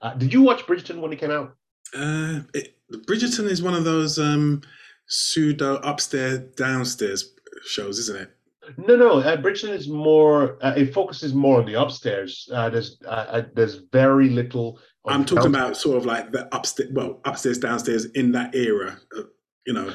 [0.02, 1.56] Uh, did you watch Bridgerton when it came out?
[1.94, 4.62] Uh, it, Bridgerton is one of those um,
[5.08, 8.32] pseudo upstairs downstairs shows, isn't it?
[8.78, 9.20] No, no.
[9.20, 10.58] Uh, Bridgerton is more.
[10.62, 12.50] Uh, it focuses more on the upstairs.
[12.52, 14.80] Uh, there's uh, uh, there's very little.
[15.06, 15.66] I'm talking downstairs.
[15.66, 19.00] about sort of like the upstairs, well, upstairs, downstairs in that era.
[19.16, 19.24] Uh,
[19.66, 19.94] you know.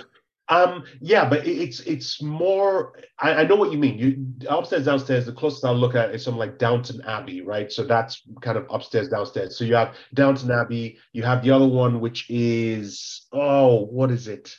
[0.49, 2.93] Um, yeah, but it's it's more.
[3.21, 3.99] I, I, know what you mean.
[3.99, 5.27] You upstairs, downstairs.
[5.27, 7.71] The closest I'll look at is something like Downton Abbey, right?
[7.71, 9.57] So that's kind of upstairs, downstairs.
[9.57, 10.99] So you have Downton Abbey.
[11.13, 14.53] You have the other one, which is oh, what is it?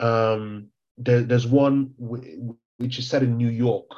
[0.00, 3.90] Um, there, there's one w- which is set in New York.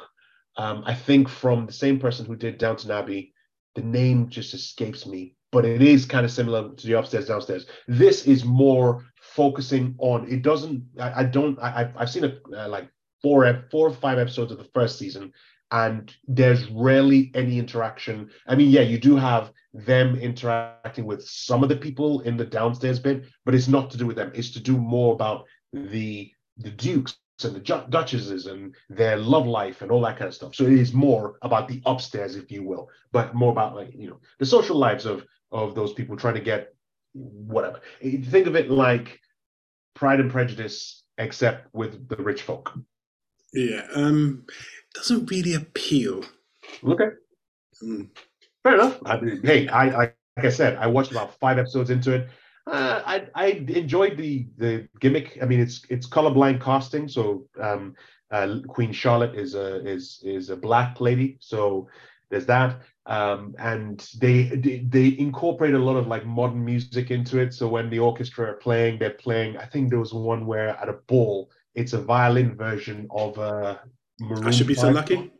[0.57, 3.33] Um, I think from the same person who did Downton Abbey.
[3.75, 7.65] The name just escapes me, but it is kind of similar to the upstairs, downstairs.
[7.87, 12.67] This is more focusing on it doesn't i, I don't I, i've seen a, uh,
[12.67, 12.89] like
[13.21, 15.31] four four or five episodes of the first season
[15.71, 21.63] and there's rarely any interaction i mean yeah you do have them interacting with some
[21.63, 24.51] of the people in the downstairs bit but it's not to do with them it's
[24.51, 29.91] to do more about the the dukes and the duchesses and their love life and
[29.91, 32.87] all that kind of stuff so it is more about the upstairs if you will
[33.11, 36.39] but more about like you know the social lives of of those people trying to
[36.39, 36.73] get
[37.13, 39.19] whatever think of it like
[39.93, 42.73] Pride and Prejudice, except with the rich folk.
[43.53, 44.45] Yeah, um,
[44.95, 46.25] doesn't really appeal.
[46.83, 47.09] Okay,
[47.83, 48.09] mm.
[48.63, 48.99] fair enough.
[49.05, 52.29] I mean, hey, I, I like I said, I watched about five episodes into it.
[52.65, 55.39] Uh, I I enjoyed the the gimmick.
[55.41, 57.95] I mean, it's it's colorblind casting, so um,
[58.31, 61.87] uh, Queen Charlotte is a is is a black lady, so
[62.29, 67.39] there's that um, and they, they, they incorporate a lot of like modern music into
[67.39, 67.53] it.
[67.53, 69.57] So when the orchestra are playing, they're playing.
[69.57, 73.81] I think there was one where at a ball, it's a violin version of a.
[74.19, 75.31] Maroon I should be so lucky.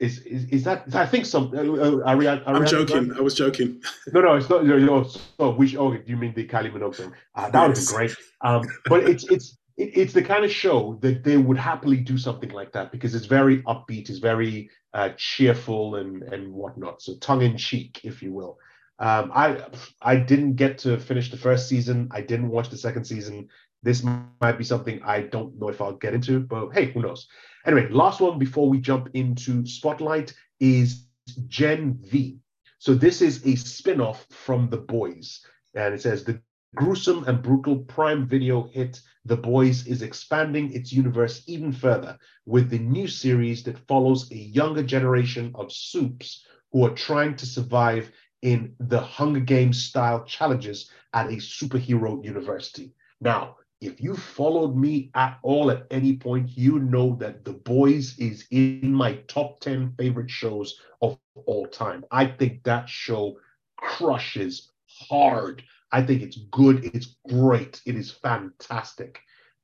[0.00, 0.94] Is, is is that?
[0.94, 1.52] I think some.
[1.54, 3.12] Uh, uh, Ariana, I'm joking.
[3.12, 3.82] I was joking.
[4.14, 4.64] No, no, it's not.
[4.64, 5.76] You know, so we.
[5.76, 7.12] Oh, you mean the Kylie Minogue?
[7.34, 8.16] Uh, that would be great.
[8.40, 12.48] Um, but it's it's it's the kind of show that they would happily do something
[12.50, 17.02] like that because it's very upbeat, it's very uh, cheerful and and whatnot.
[17.02, 18.58] So tongue in cheek, if you will.
[19.00, 19.66] Um, I
[20.00, 22.08] I didn't get to finish the first season.
[22.10, 23.48] I didn't watch the second season.
[23.82, 27.28] This might be something I don't know if I'll get into, but hey, who knows?
[27.66, 31.06] Anyway, last one before we jump into Spotlight is
[31.46, 32.38] Gen V.
[32.78, 35.44] So this is a spin-off from The Boys,
[35.74, 36.40] and it says the
[36.74, 42.70] gruesome and brutal Prime Video hit The Boys is expanding its universe even further with
[42.70, 48.10] the new series that follows a younger generation of supes who are trying to survive
[48.42, 52.94] in the Hunger Games style challenges at a superhero university.
[53.20, 58.18] Now, if you followed me at all at any point, you know that The Boys
[58.18, 62.04] is in my top 10 favorite shows of all time.
[62.10, 63.38] I think that show
[63.78, 65.62] crushes hard.
[65.92, 66.84] I think it's good.
[66.94, 67.80] It's great.
[67.86, 69.18] It is fantastic.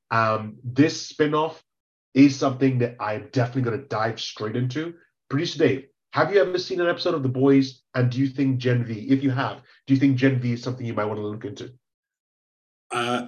[0.09, 1.63] Um, this spin-off
[2.15, 4.95] is something that I'm definitely going to dive straight into.
[5.29, 7.83] Producer Dave, have you ever seen an episode of The Boys?
[7.93, 10.63] And do you think Gen V, if you have, do you think Gen V is
[10.63, 11.71] something you might want to look into?
[12.89, 13.27] Uh,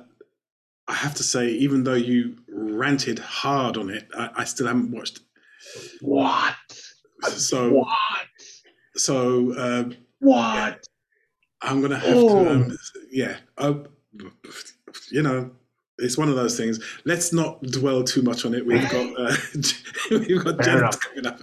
[0.89, 4.89] I have to say, even though you ranted hard on it, I, I still haven't
[4.89, 5.19] watched.
[6.01, 6.55] What?
[7.21, 7.87] So what?
[8.95, 10.83] So um, what?
[11.61, 12.43] I'm gonna have oh.
[12.43, 12.51] to.
[12.51, 12.77] Um,
[13.11, 13.37] yeah.
[13.57, 13.75] Uh,
[15.11, 15.51] you know,
[15.99, 16.79] it's one of those things.
[17.05, 18.65] Let's not dwell too much on it.
[18.65, 19.35] We've got uh,
[20.11, 21.39] we've got Fair coming up.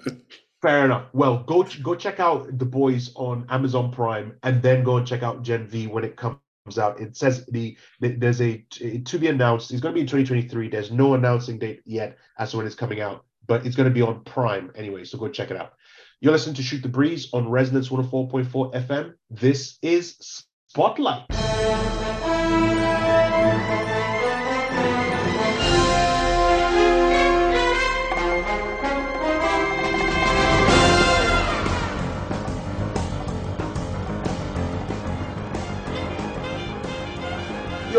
[0.60, 1.04] Fair enough.
[1.12, 5.22] Well, go go check out the boys on Amazon Prime, and then go and check
[5.22, 6.38] out Gen V when it comes
[6.78, 7.00] out.
[7.00, 8.58] It says the, the there's a
[9.04, 9.70] to be announced.
[9.70, 10.68] It's going to be in 2023.
[10.68, 13.94] There's no announcing date yet as to when it's coming out, but it's going to
[13.94, 15.04] be on Prime anyway.
[15.04, 15.72] So go check it out.
[16.20, 19.14] You're listening to Shoot the Breeze on Resonance 104.4 FM.
[19.30, 21.26] This is Spotlight.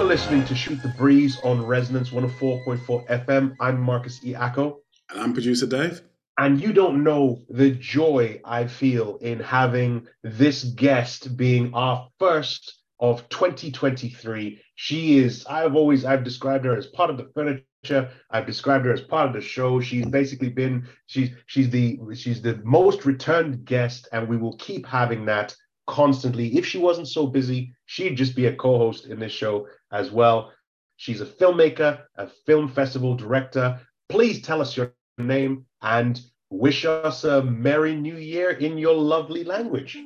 [0.07, 3.57] Listening to Shoot the Breeze on Resonance 104.4 FM.
[3.59, 4.33] I'm Marcus E.
[4.33, 4.77] Acko.
[5.09, 6.01] And I'm producer Dave.
[6.37, 12.83] And you don't know the joy I feel in having this guest being our first
[13.01, 14.61] of 2023.
[14.75, 18.09] She is, I've always, I've described her as part of the furniture.
[18.31, 19.81] I've described her as part of the show.
[19.81, 24.85] She's basically been, she's, she's the, she's the most returned guest, and we will keep
[24.85, 25.53] having that
[25.87, 26.55] constantly.
[26.57, 30.51] If she wasn't so busy, she'd just be a co-host in this show as well.
[30.97, 33.79] She's a filmmaker, a film festival director.
[34.09, 36.19] Please tell us your name and
[36.49, 39.97] wish us a Merry New Year in your lovely language.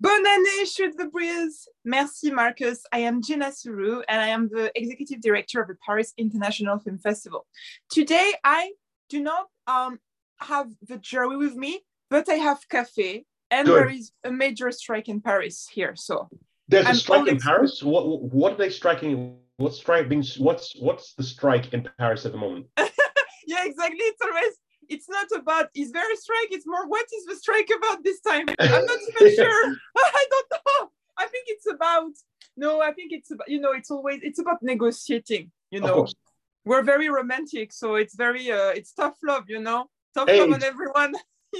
[0.00, 1.68] Bonne année, Shoot the Breeze.
[1.84, 2.82] Merci, Marcus.
[2.92, 6.98] I am Jenna Suru, and I am the executive director of the Paris International Film
[6.98, 7.46] Festival.
[7.90, 8.72] Today, I
[9.08, 9.98] do not um,
[10.40, 11.80] have the jury with me,
[12.10, 13.24] but I have cafe,
[13.56, 13.74] and Good.
[13.74, 15.96] there is a major strike in Paris here.
[15.96, 16.28] So
[16.68, 17.82] there's I'm a strike in Paris.
[17.82, 18.04] What
[18.40, 19.36] what are they striking?
[19.56, 20.24] What's strike being?
[20.38, 22.66] What's what's the strike in Paris at the moment?
[23.46, 24.04] yeah, exactly.
[24.10, 24.54] It's always
[24.88, 26.50] it's not about is there a strike?
[26.50, 28.46] It's more what is the strike about this time?
[28.58, 29.74] I'm not even sure.
[29.96, 30.90] I don't know.
[31.16, 32.12] I think it's about
[32.58, 36.06] no, I think it's about you know, it's always it's about negotiating, you know.
[36.66, 39.88] We're very romantic, so it's very uh it's tough love, you know.
[40.14, 41.14] Tough hey, love on everyone.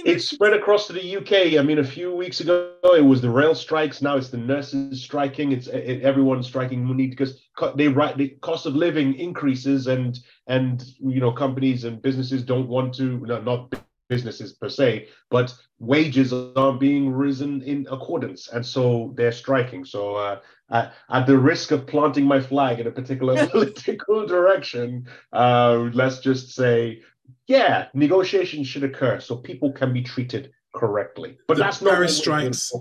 [0.05, 1.59] It's spread across to the UK.
[1.59, 4.01] I mean, a few weeks ago it was the rail strikes.
[4.01, 5.51] Now it's the nurses striking.
[5.51, 7.39] It's it, everyone's striking money because
[7.75, 12.67] they right the cost of living increases and and you know companies and businesses don't
[12.67, 13.73] want to no, not
[14.07, 19.85] businesses per se, but wages are being risen in accordance, and so they're striking.
[19.85, 25.07] So, uh, at, at, the risk of planting my flag in a particular political direction,
[25.33, 27.01] uh, let's just say
[27.47, 31.37] yeah, negotiations should occur so people can be treated correctly.
[31.47, 32.71] But the that's not Paris strikes.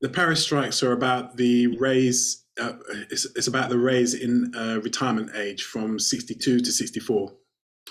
[0.00, 2.44] The Paris strikes are about the raise.
[2.60, 2.74] Uh,
[3.10, 7.32] it's, it's, about the raise in uh, retirement age from 62 to 64.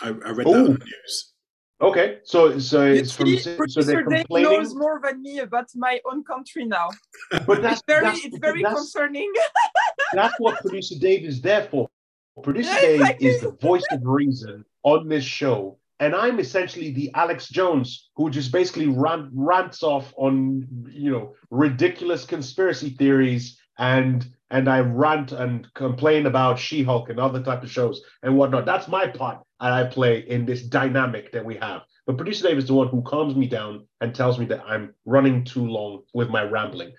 [0.02, 0.52] I, I read Ooh.
[0.52, 1.34] that on the news.
[1.82, 3.38] Okay, so so it's from
[3.68, 4.50] so they're complaining.
[4.50, 6.90] knows more than me about my own country now.
[7.46, 9.32] But that's it's very that's, it's very that's, concerning.
[10.14, 11.90] that's what producer Dave is there for.
[12.44, 17.12] Producer yeah, Dave is the voice of reason on this show and I'm essentially the
[17.14, 24.26] Alex Jones who just basically rant, rants off on you know ridiculous conspiracy theories and
[24.52, 28.66] and I rant and complain about She-Hulk and other type of shows and whatnot.
[28.66, 31.82] That's my part that I play in this dynamic that we have.
[32.06, 34.94] But producer Dave is the one who calms me down and tells me that I'm
[35.06, 36.92] running too long with my rambling.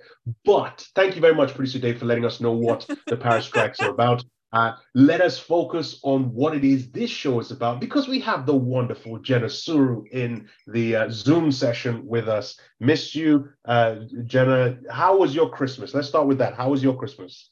[0.46, 3.80] But thank you very much, producer Dave, for letting us know what the Paris strikes
[3.80, 4.24] are about.
[4.54, 8.46] Uh, let us focus on what it is this show is about because we have
[8.46, 12.56] the wonderful Jenna Suru in the uh, Zoom session with us.
[12.78, 14.78] Miss you, uh, Jenna.
[14.88, 15.92] How was your Christmas?
[15.92, 16.54] Let's start with that.
[16.54, 17.50] How was your Christmas?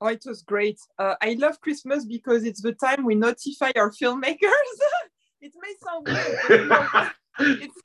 [0.00, 0.78] Oh, it was great.
[0.96, 4.76] Uh, I love Christmas because it's the time we notify our filmmakers.
[5.40, 7.10] it may sound weird,
[7.62, 7.80] it's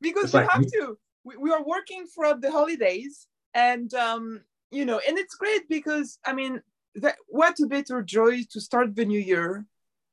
[0.00, 0.96] because it's we like, have to.
[1.24, 6.20] We, we, are working throughout the holidays, and um, you know, and it's great because
[6.24, 6.62] I mean,
[6.96, 9.64] that, what a better joy to start the new year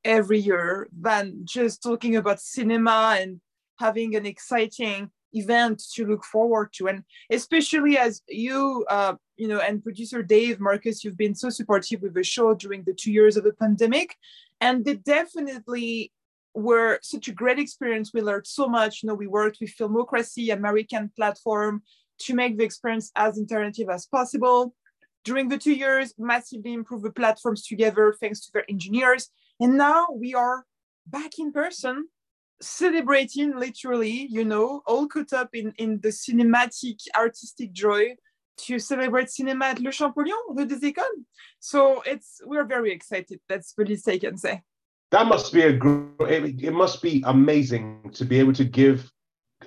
[0.04, 3.40] every year than just talking about cinema and
[3.80, 6.88] having an exciting event to look forward to.
[6.88, 12.02] And especially as you uh, you know and producer dave marcus you've been so supportive
[12.02, 14.16] with the show during the two years of the pandemic.
[14.62, 16.12] And they definitely
[16.54, 18.14] were such a great experience.
[18.14, 19.02] We learned so much.
[19.02, 21.82] You know we worked with filmocracy american platform
[22.20, 24.76] to make the experience as interactive as possible.
[25.24, 29.30] During the two years, massively improved the platforms together thanks to their engineers.
[29.60, 30.66] And now we are
[31.08, 32.08] back in person
[32.62, 38.16] celebrating literally, you know, all caught up in, in the cinematic artistic joy
[38.56, 41.26] to celebrate cinema at Le Champollion, Rue des Écoles.
[41.60, 43.40] So it's we're very excited.
[43.50, 44.62] That's the least I can say.
[45.12, 45.76] That must be a
[46.28, 49.12] it, it must be amazing to be able to give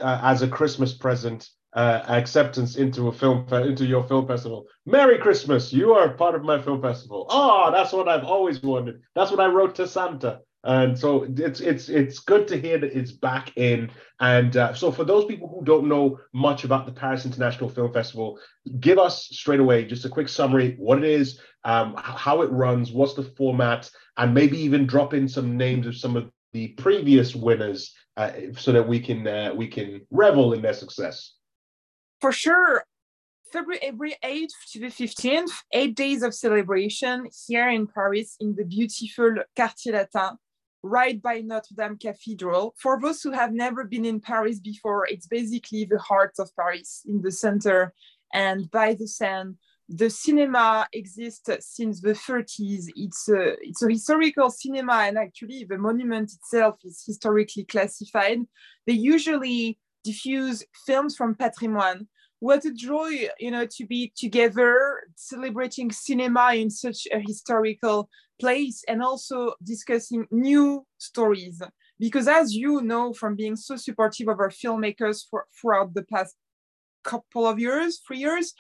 [0.00, 4.66] uh, as a Christmas present uh, acceptance into a film into your film festival.
[4.87, 5.72] Merry Christmas!
[5.72, 7.27] You are part of my film festival.
[7.29, 9.03] Oh, that's what I've always wanted.
[9.14, 10.41] That's what I wrote to Santa.
[10.64, 13.91] And so it's it's it's good to hear that it's back in.
[14.18, 17.93] And uh, so for those people who don't know much about the Paris International Film
[17.93, 18.41] Festival,
[18.81, 22.91] give us straight away just a quick summary: what it is, um, how it runs,
[22.91, 27.37] what's the format, and maybe even drop in some names of some of the previous
[27.37, 31.35] winners, uh, so that we can uh, we can revel in their success.
[32.21, 32.85] For sure.
[33.53, 39.37] February 8th to the 15th, eight days of celebration here in Paris in the beautiful
[39.55, 40.37] Quartier Latin
[40.83, 42.75] right by Notre Dame Cathedral.
[42.79, 47.03] For those who have never been in Paris before, it's basically the heart of Paris
[47.07, 47.93] in the center
[48.33, 49.55] and by the Seine.
[49.89, 52.87] The cinema exists since the 30s.
[52.97, 58.41] It's a, it's a historical cinema, and actually, the monument itself is historically classified.
[58.85, 59.79] They usually
[60.11, 62.09] diffuse films from patrimoine.
[62.38, 64.72] What a joy you know to be together
[65.16, 67.98] celebrating cinema in such a historical
[68.38, 71.57] place and also discussing new stories.
[71.98, 76.34] Because as you know from being so supportive of our filmmakers for, throughout the past
[77.07, 78.52] couple of years three years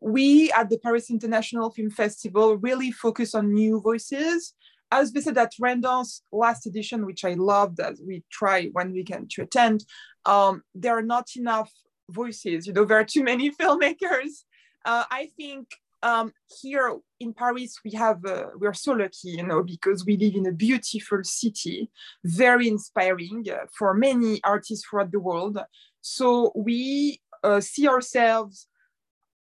[0.00, 4.52] we at the paris international film festival really focus on new voices
[4.94, 9.30] as we said at Raindance last edition, which I loved as we try one weekend
[9.30, 9.84] to attend,
[10.24, 11.72] um, there are not enough
[12.08, 12.66] voices.
[12.66, 14.44] You know, there are too many filmmakers.
[14.84, 15.66] Uh, I think
[16.02, 20.36] um, here in Paris, we have uh, we're so lucky, you know, because we live
[20.36, 21.90] in a beautiful city,
[22.22, 25.58] very inspiring uh, for many artists throughout the world.
[26.02, 28.68] So we uh, see ourselves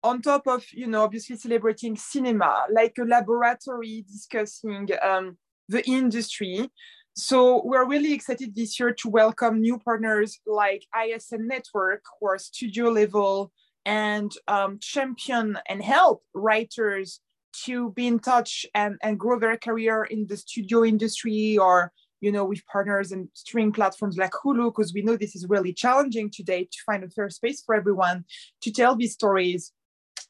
[0.03, 5.37] on top of, you know, obviously celebrating cinema, like a laboratory discussing um,
[5.69, 6.69] the industry.
[7.15, 12.37] So we're really excited this year to welcome new partners like ISN Network, who are
[12.37, 13.51] studio level
[13.85, 17.19] and um, champion and help writers
[17.65, 22.31] to be in touch and, and grow their career in the studio industry or you
[22.31, 26.31] know with partners and streaming platforms like hulu because we know this is really challenging
[26.31, 28.23] today to find a fair space for everyone
[28.61, 29.71] to tell these stories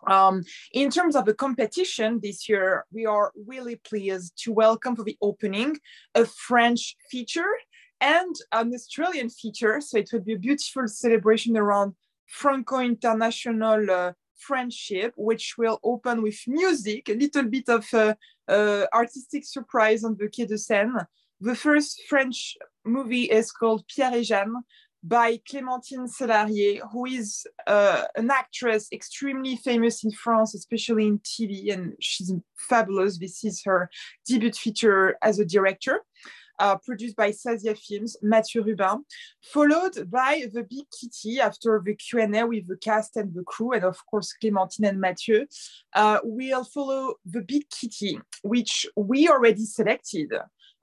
[0.08, 0.44] um,
[0.74, 5.18] in terms of the competition this year, we are really pleased to welcome for the
[5.22, 5.78] opening
[6.16, 7.54] a French feature
[8.02, 9.80] and an Australian feature.
[9.82, 11.94] So it will be a beautiful celebration around
[12.28, 18.14] Franco-international uh, friendship, which will open with music, a little bit of uh,
[18.48, 21.08] uh, artistic surprise on the Quai de Seine.
[21.40, 24.64] The first French movie is called Pierre et Jeanne,
[25.04, 31.74] by Clémentine Célarié, who is uh, an actress extremely famous in France, especially in TV,
[31.74, 33.18] and she's fabulous.
[33.18, 33.90] This is her
[34.26, 36.02] debut feature as a director.
[36.60, 39.04] Uh, produced by Sazia Films, Mathieu Rubin,
[39.42, 43.84] followed by The Big Kitty after the Q&A with the cast and the crew, and
[43.84, 45.48] of course Clémentine and Mathieu.
[45.94, 50.32] Uh, we'll follow The Big Kitty, which we already selected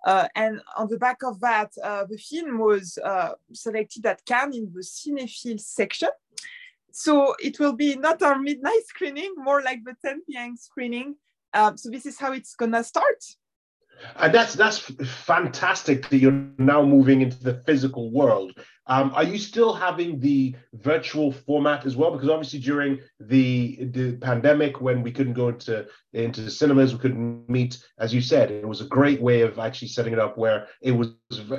[0.05, 4.57] uh, and on the back of that, uh, the film was uh, selected at Cannes
[4.57, 6.09] in the cinephile section.
[6.93, 10.57] So it will be not our midnight screening, more like the 10 p.m.
[10.57, 11.17] screening.
[11.53, 13.25] Um, so this is how it's gonna start.
[14.17, 18.53] And that's that's fantastic that you're now moving into the physical world.
[18.87, 22.11] Um, are you still having the virtual format as well?
[22.11, 26.99] Because obviously during the the pandemic, when we couldn't go into into the cinemas, we
[26.99, 27.85] couldn't meet.
[27.99, 30.93] As you said, it was a great way of actually setting it up where it
[30.93, 31.15] was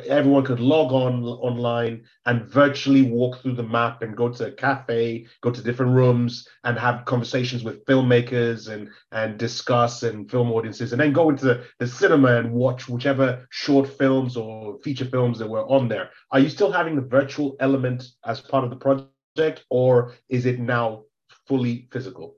[0.07, 4.51] everyone could log on online and virtually walk through the map and go to a
[4.51, 10.51] cafe, go to different rooms, and have conversations with filmmakers and and discuss and film
[10.51, 15.05] audiences, and then go into the, the cinema and watch whichever short films or feature
[15.05, 16.09] films that were on there.
[16.31, 20.59] Are you still having the virtual element as part of the project, or is it
[20.59, 21.03] now
[21.47, 22.37] fully physical?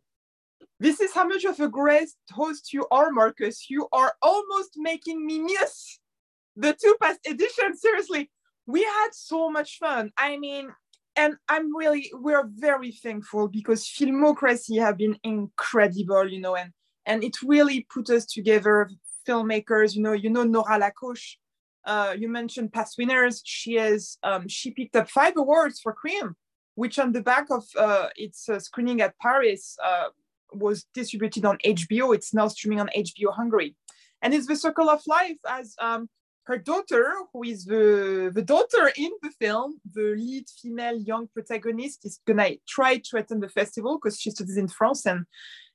[0.79, 3.69] This is how much of a great host you are, Marcus.
[3.69, 5.99] You are almost making me miss
[6.57, 7.79] the two past editions.
[7.79, 8.29] Seriously,
[8.65, 10.11] we had so much fun.
[10.17, 10.69] I mean,
[11.15, 16.71] and I'm really, we're very thankful because Filmocracy have been incredible, you know, and
[17.05, 18.89] and it really put us together,
[19.27, 19.95] filmmakers.
[19.95, 21.37] You know, you know Nora Lakos,
[21.85, 23.41] uh, you mentioned past winners.
[23.43, 26.35] She has um, she picked up five awards for Cream.
[26.75, 30.07] which on the back of uh, its uh, screening at Paris uh,
[30.51, 32.15] was distributed on HBO.
[32.15, 33.75] It's now streaming on HBO Hungary.
[34.21, 36.09] And it's the circle of life as um,
[36.45, 42.05] her daughter, who is the, the daughter in the film, the lead female young protagonist,
[42.05, 45.05] is gonna try to attend the festival because she studies in France.
[45.05, 45.25] And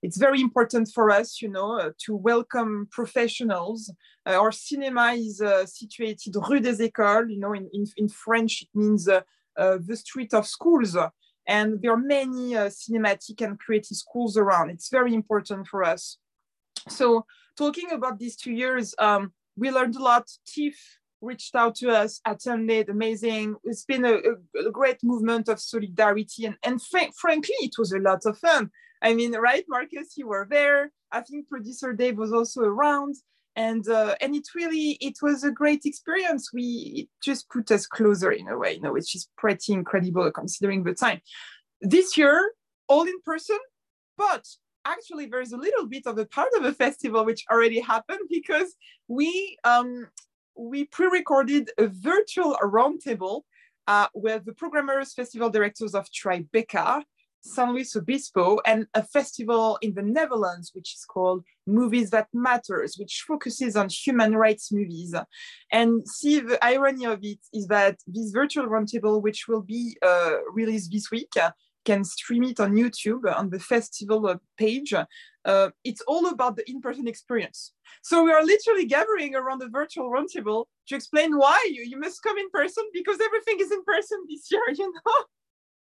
[0.03, 3.91] it's very important for us, you know, uh, to welcome professionals.
[4.27, 8.63] Uh, our cinema is uh, situated Rue des Écoles, you know, in, in, in French,
[8.63, 9.23] it means uh,
[9.57, 10.97] uh, the street of schools.
[11.47, 14.69] And there are many uh, cinematic and creative schools around.
[14.69, 16.19] It's very important for us.
[16.89, 17.25] So
[17.57, 20.27] talking about these two years, um, we learned a lot.
[20.47, 20.77] TIFF
[21.21, 23.57] reached out to us, attended, amazing.
[23.65, 26.47] It's been a, a, a great movement of solidarity.
[26.47, 28.71] And, and fr- frankly, it was a lot of fun.
[29.03, 30.93] I mean, right, Marcus, you were there.
[31.11, 33.17] I think producer Dave was also around.
[33.57, 36.53] And, uh, and it really, it was a great experience.
[36.53, 36.63] We
[36.97, 40.85] it just put us closer in a way, you know, which is pretty incredible considering
[40.85, 41.21] the time.
[41.81, 42.53] This year,
[42.87, 43.59] all in person,
[44.17, 44.45] but
[44.89, 48.75] actually there's a little bit of a part of a festival which already happened because
[49.07, 50.09] we um,
[50.57, 53.43] we pre-recorded a virtual roundtable
[53.87, 57.03] uh, with the programmers, festival directors of Tribeca,
[57.41, 62.97] San Luis Obispo, and a festival in the Netherlands, which is called Movies That Matters,
[62.99, 65.15] which focuses on human rights movies.
[65.73, 70.37] And see, the irony of it is that this virtual roundtable, which will be uh,
[70.53, 71.33] released this week,
[71.85, 74.95] can stream it on YouTube on the festival page.
[75.45, 77.73] Uh, it's all about the in-person experience.
[78.03, 82.23] So we are literally gathering around the virtual roundtable to explain why you, you must
[82.23, 85.25] come in person because everything is in person this year, you know?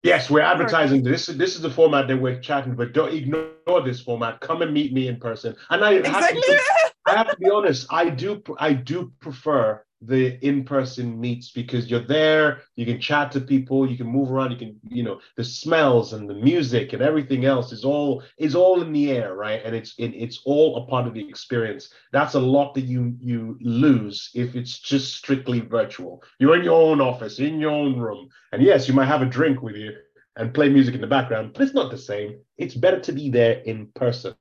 [0.04, 1.24] Yes, we're advertising this.
[1.24, 4.38] This is the format that we're chatting, but don't ignore this format.
[4.40, 5.56] Come and meet me in person.
[5.70, 6.42] And I exactly.
[6.42, 7.86] have, to, I have to be honest.
[7.90, 8.42] I do.
[8.58, 13.96] I do prefer the in-person meets because you're there you can chat to people you
[13.96, 17.72] can move around you can you know the smells and the music and everything else
[17.72, 19.62] is all is all in the air right?
[19.64, 21.90] And it's it, it's all a part of the experience.
[22.12, 26.22] That's a lot that you you lose if it's just strictly virtual.
[26.38, 29.26] You're in your own office in your own room and yes you might have a
[29.26, 29.92] drink with you
[30.36, 32.38] and play music in the background but it's not the same.
[32.58, 34.34] It's better to be there in person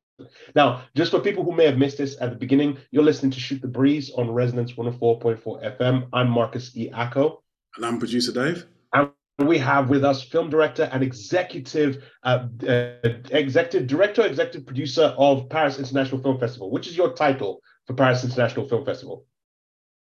[0.55, 3.39] now, just for people who may have missed this at the beginning, you're listening to
[3.39, 6.07] Shoot the Breeze on Resonance 104.4 FM.
[6.13, 6.89] I'm Marcus E.
[6.91, 7.41] Acko.
[7.75, 8.65] And I'm producer Dave.
[8.93, 9.09] And
[9.39, 12.93] we have with us film director and executive uh, uh,
[13.31, 16.69] executive director, executive producer of Paris International Film Festival.
[16.69, 19.25] Which is your title for Paris International Film Festival?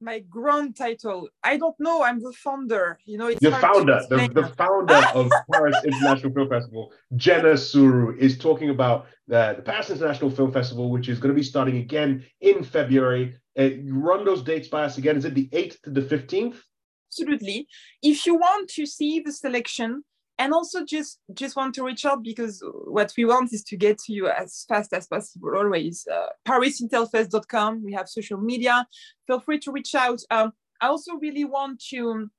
[0.04, 1.30] My grand title.
[1.44, 2.04] I don't know.
[2.04, 3.00] I'm the founder.
[3.06, 8.16] You know, it's the founder, the, the founder of Paris International Film Festival, Jenna Suru,
[8.18, 11.78] is talking about the, the Paris International Film Festival, which is going to be starting
[11.78, 13.36] again in February.
[13.58, 15.18] Uh, run those dates by us again.
[15.18, 16.58] Is it the 8th to the 15th?
[17.10, 17.68] Absolutely.
[18.02, 20.04] If you want to see the selection,
[20.40, 23.98] and also just just want to reach out because what we want is to get
[24.00, 26.08] to you as fast as possible always.
[26.12, 28.88] Uh, parisintelfest.com we have social media.
[29.28, 30.22] Feel free to reach out.
[30.32, 32.30] Um, i also really want to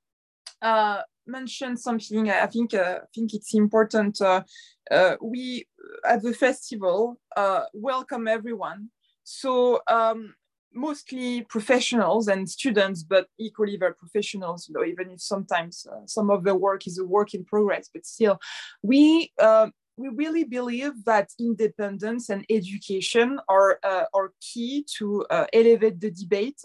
[0.61, 2.29] uh, mention something.
[2.29, 4.21] I think uh, i think it's important.
[4.21, 4.43] Uh,
[4.91, 5.65] uh, we
[6.05, 8.89] at the festival uh, welcome everyone.
[9.23, 10.35] So um,
[10.75, 16.43] mostly professionals and students, but equally they're professionals, know, even if sometimes uh, some of
[16.43, 18.39] the work is a work in progress, but still
[18.83, 25.45] we, uh, we really believe that independence and education are, uh, are key to uh,
[25.53, 26.61] elevate the debate.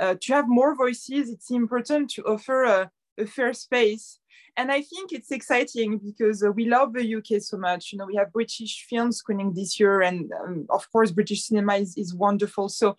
[0.00, 4.20] Uh, to have more voices, it's important to offer a, a fair space
[4.56, 7.92] and I think it's exciting because uh, we love the UK so much.
[7.92, 11.74] You know, we have British film screening this year, and um, of course, British cinema
[11.76, 12.68] is, is wonderful.
[12.68, 12.96] So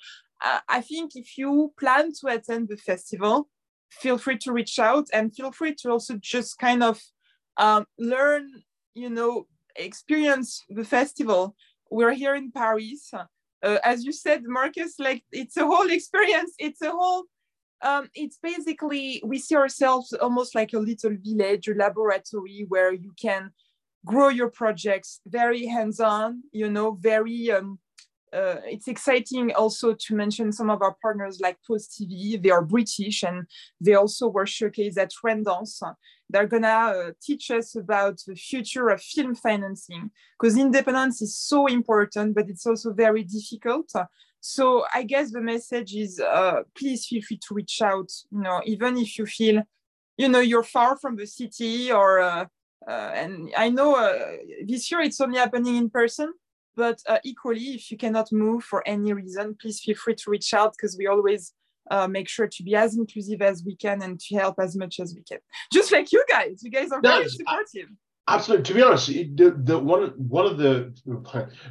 [0.68, 3.48] I think if you plan to attend the festival,
[3.90, 7.00] feel free to reach out and feel free to also just kind of
[7.58, 8.48] um, learn,
[8.96, 11.56] you know, experience the festival.
[11.90, 13.12] We're here in Paris.
[13.14, 16.54] Uh, as you said, Marcus, like it's a whole experience.
[16.58, 17.26] It's a whole,
[17.84, 23.14] um, it's basically, we see ourselves almost like a little village, a laboratory where you
[23.22, 23.52] can
[24.06, 27.78] grow your projects very hands-on, you know, very um,
[28.34, 32.42] uh, it's exciting also to mention some of our partners like Post TV.
[32.42, 33.46] They are British and
[33.80, 35.82] they also were showcased at Raindance.
[36.30, 41.68] They're gonna uh, teach us about the future of film financing because independence is so
[41.68, 43.92] important, but it's also very difficult.
[44.40, 48.10] So I guess the message is uh, please feel free to reach out.
[48.32, 49.62] You know, even if you feel,
[50.18, 52.20] you know, you're far from the city or.
[52.20, 52.46] Uh,
[52.88, 56.34] uh, and I know uh, this year it's only happening in person,
[56.76, 60.54] but uh, equally, if you cannot move for any reason, please feel free to reach
[60.54, 61.54] out because we always
[61.90, 65.00] uh, make sure to be as inclusive as we can and to help as much
[65.00, 65.40] as we can.
[65.74, 67.90] Just like you guys, you guys are very supportive.
[68.28, 68.64] Absolutely.
[68.64, 70.94] To be honest, the, the one one of the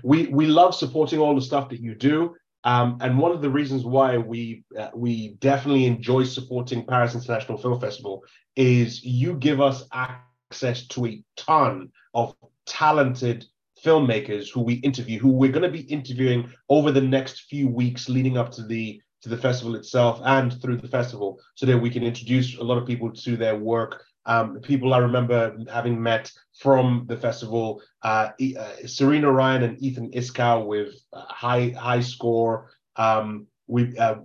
[0.02, 2.34] we we love supporting all the stuff that you do.
[2.64, 7.56] Um, and one of the reasons why we uh, we definitely enjoy supporting Paris International
[7.56, 8.24] Film Festival
[8.56, 12.34] is you give us access to a ton of
[12.66, 13.46] talented
[13.84, 18.08] filmmakers who we interview, who we're going to be interviewing over the next few weeks
[18.08, 21.90] leading up to the to the festival itself and through the festival, so that we
[21.90, 24.02] can introduce a lot of people to their work.
[24.26, 30.10] Um, people I remember having met from the festival, uh, uh, Serena Ryan and Ethan
[30.12, 32.70] Iskow with uh, high high score.
[32.96, 34.16] Um, we uh,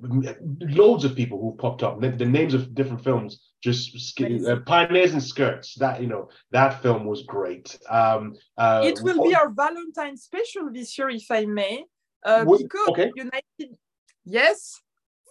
[0.62, 2.02] loads of people who popped up.
[2.02, 5.76] The, names of different films, just uh, Pioneers in Skirts.
[5.76, 7.78] That you know, that film was great.
[7.90, 11.84] Um, uh, it will be our Valentine special this year, if I may,
[12.24, 13.12] uh, because okay.
[13.16, 13.70] United.
[14.24, 14.82] Yes,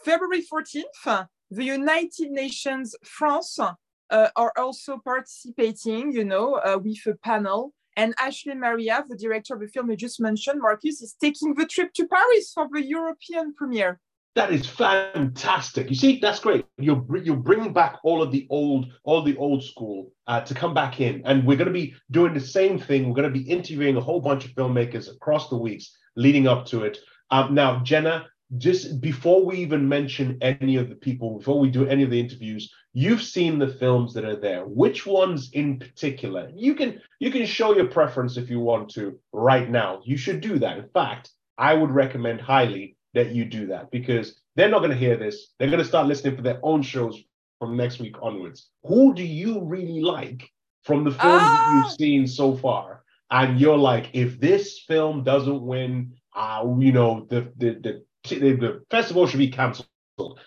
[0.05, 7.14] February 14th, the United Nations France uh, are also participating, you know, uh, with a
[7.30, 7.72] panel.
[7.97, 11.66] And Ashley Maria, the director of the film I just mentioned, Marcus, is taking the
[11.66, 14.01] trip to Paris for the European premiere.
[14.35, 15.89] That is fantastic.
[15.89, 16.64] You see, that's great.
[16.78, 20.74] You're you're bringing back all of the old, all the old school uh, to come
[20.74, 23.09] back in, and we're going to be doing the same thing.
[23.09, 26.66] We're going to be interviewing a whole bunch of filmmakers across the weeks leading up
[26.66, 26.99] to it.
[27.30, 28.26] Um, now, Jenna,
[28.59, 32.20] just before we even mention any of the people, before we do any of the
[32.20, 34.64] interviews, you've seen the films that are there.
[34.64, 36.51] Which ones in particular?
[36.55, 40.01] You can you can show your preference if you want to right now.
[40.05, 40.78] You should do that.
[40.78, 44.97] In fact, I would recommend highly that you do that because they're not going to
[44.97, 45.55] hear this.
[45.59, 47.23] They're going to start listening for their own shows
[47.59, 48.69] from next week onwards.
[48.85, 50.51] Who do you really like
[50.83, 51.67] from the films ah!
[51.67, 51.97] that you've ah!
[51.99, 53.05] seen so far?
[53.31, 58.83] And you're like, if this film doesn't win, uh, you know, the the the the
[58.91, 59.89] festival should be cancelled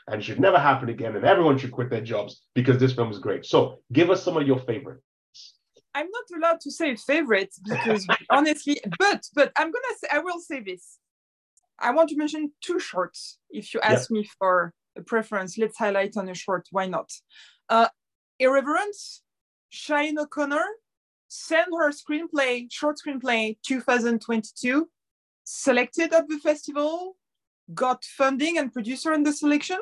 [0.08, 3.20] and should never happen again, and everyone should quit their jobs because this film is
[3.20, 3.46] great.
[3.46, 5.04] So, give us some of your favorites.
[5.96, 10.40] I'm not allowed to say favorites because honestly, but but I'm gonna say I will
[10.40, 11.00] say this.
[11.80, 13.38] I want to mention two shorts.
[13.50, 16.68] If you ask me for a preference, let's highlight on a short.
[16.72, 17.12] Why not?
[17.70, 17.88] Uh,
[18.40, 19.22] Irreverence,
[19.70, 20.66] Cheyenne O'Connor
[21.28, 24.90] sent her screenplay, short screenplay 2022,
[25.44, 27.18] selected at the festival,
[27.74, 29.80] got funding and producer in the selection,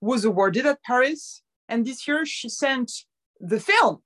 [0.00, 2.92] was awarded at Paris, and this year she sent
[3.40, 4.02] the film.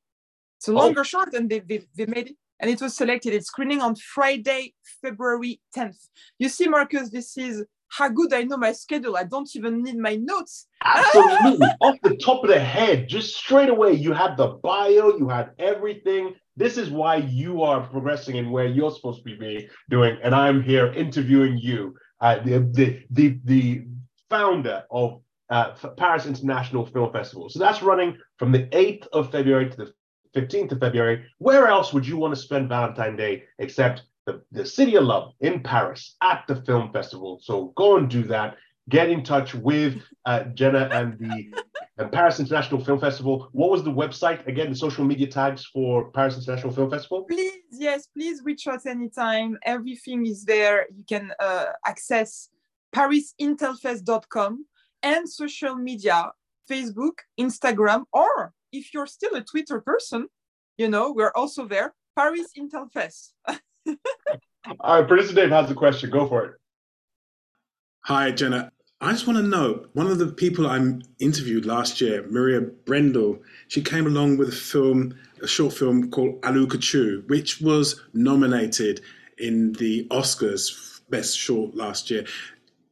[0.59, 1.05] It's a longer oh.
[1.05, 3.32] short, and they, they, they made it, and it was selected.
[3.32, 6.08] It's screening on Friday, February 10th.
[6.38, 9.16] You see, Marcus, this is how good I know my schedule.
[9.16, 10.66] I don't even need my notes.
[10.84, 11.66] Absolutely.
[11.80, 15.50] Off the top of the head, just straight away, you had the bio, you had
[15.58, 16.34] everything.
[16.56, 20.18] This is why you are progressing and where you're supposed to be doing.
[20.22, 23.86] And I'm here interviewing you uh, the, the, the, the
[24.28, 27.48] founder of uh, Paris International Film Festival.
[27.48, 29.92] So that's running from the 8th of February to the
[30.35, 31.24] 15th of February.
[31.39, 35.33] Where else would you want to spend Valentine's Day except the, the city of love
[35.41, 37.41] in Paris at the film festival?
[37.43, 38.57] So go and do that.
[38.89, 41.53] Get in touch with uh, Jenna and the
[41.99, 43.49] and Paris International Film Festival.
[43.53, 44.70] What was the website again?
[44.70, 47.24] The social media tags for Paris International Film Festival?
[47.24, 49.59] Please, yes, please reach us anytime.
[49.64, 50.87] Everything is there.
[50.97, 52.49] You can uh, access
[52.95, 54.64] parisintelfest.com
[55.03, 56.33] and social media,
[56.68, 60.29] Facebook, Instagram, or if you're still a Twitter person,
[60.79, 61.95] you know, we're also there.
[62.16, 63.35] Paris Intel Fest.
[63.47, 66.11] All right, producer Dave has a question.
[66.11, 66.55] Go for it.
[68.05, 68.71] Hi, Jenna.
[69.03, 70.79] I just want to know one of the people I
[71.21, 76.39] interviewed last year, Maria Brendle, she came along with a film, a short film called
[76.45, 79.01] Ala Kachuu, which was nominated
[79.39, 82.27] in the Oscars Best Short last year.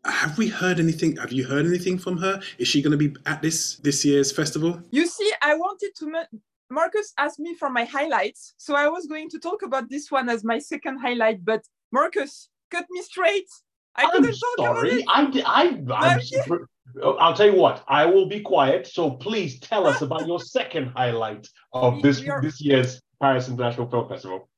[0.07, 1.16] Have we heard anything?
[1.16, 2.41] Have you heard anything from her?
[2.59, 4.81] Is she going to be at this this year's festival?
[4.91, 6.26] You see, I wanted to.
[6.70, 10.28] Marcus asked me for my highlights, so I was going to talk about this one
[10.28, 11.45] as my second highlight.
[11.45, 13.49] But Marcus, cut me straight.
[13.97, 15.05] I am sorry.
[15.09, 16.68] I, I, I'm,
[17.03, 17.84] I'll tell you what.
[17.89, 18.86] I will be quiet.
[18.86, 24.09] So please tell us about your second highlight of this this year's Paris International Film
[24.09, 24.49] Festival.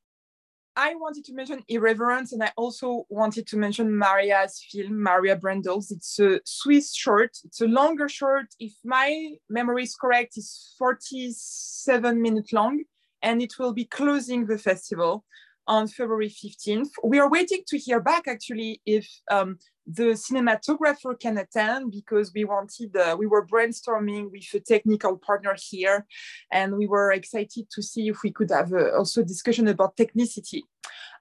[0.81, 5.91] I wanted to mention Irreverence, and I also wanted to mention Maria's film, Maria Brendle's.
[5.91, 7.37] It's a Swiss short.
[7.45, 8.47] It's a longer short.
[8.59, 12.85] If my memory is correct, it's 47 minutes long,
[13.21, 15.27] and it will be closing the festival
[15.67, 16.93] on February 15th.
[17.05, 19.59] We are waiting to hear back actually if um,
[19.95, 25.57] the cinematographer can attend because we wanted, uh, we were brainstorming with a technical partner
[25.59, 26.07] here
[26.53, 30.63] and we were excited to see if we could have uh, also discussion about technicity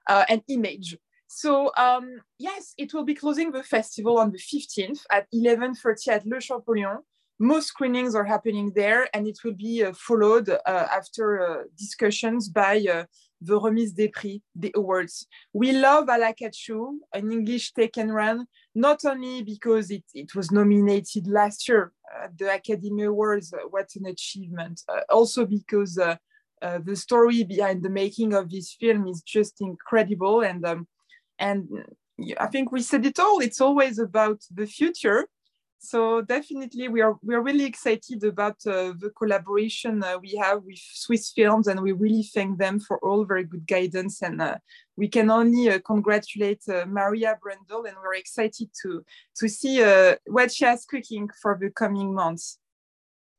[0.08, 0.96] uh, and image.
[1.26, 6.26] So um, yes, it will be closing the festival on the 15th at 11:30 at
[6.26, 6.98] Le Champollion.
[7.38, 13.06] Most screenings are happening there, and it will be uh, followed uh, after discussions by
[13.40, 15.26] the remise des prix, the awards.
[15.52, 20.50] We love Ala Kachuu, an English take and run, not only because it, it was
[20.50, 21.92] nominated last year
[22.22, 26.16] at the Academy Awards, uh, what an achievement, uh, also because uh,
[26.84, 30.42] the story behind the making of this film is just incredible.
[30.42, 30.86] And, um,
[31.38, 31.68] and
[32.38, 35.26] I think we said it all, it's always about the future
[35.82, 40.62] so definitely we are we are really excited about uh, the collaboration uh, we have
[40.62, 44.20] with swiss films and we really thank them for all very good guidance.
[44.20, 44.58] And uh,
[44.96, 49.02] we can only uh, congratulate uh, maria brendle and we're excited to
[49.36, 52.58] to see uh, what she has cooking for the coming months.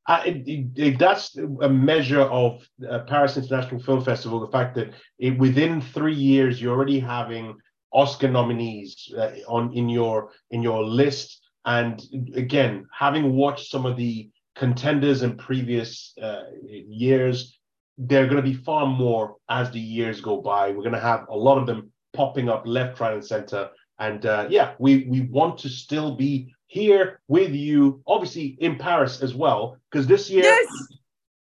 [0.08, 2.60] It, it, that's a measure of
[3.06, 7.56] paris international film festival the fact that it, within three years you're already having
[7.92, 9.14] oscar nominees
[9.46, 12.02] on in your in your list and
[12.34, 17.58] again, having watched some of the contenders in previous uh, years,
[17.98, 20.70] they're going to be far more as the years go by.
[20.70, 23.70] We're going to have a lot of them popping up left, right, and center.
[23.98, 29.22] And uh, yeah, we we want to still be here with you, obviously in Paris
[29.22, 30.44] as well, because this year.
[30.44, 30.66] Yes.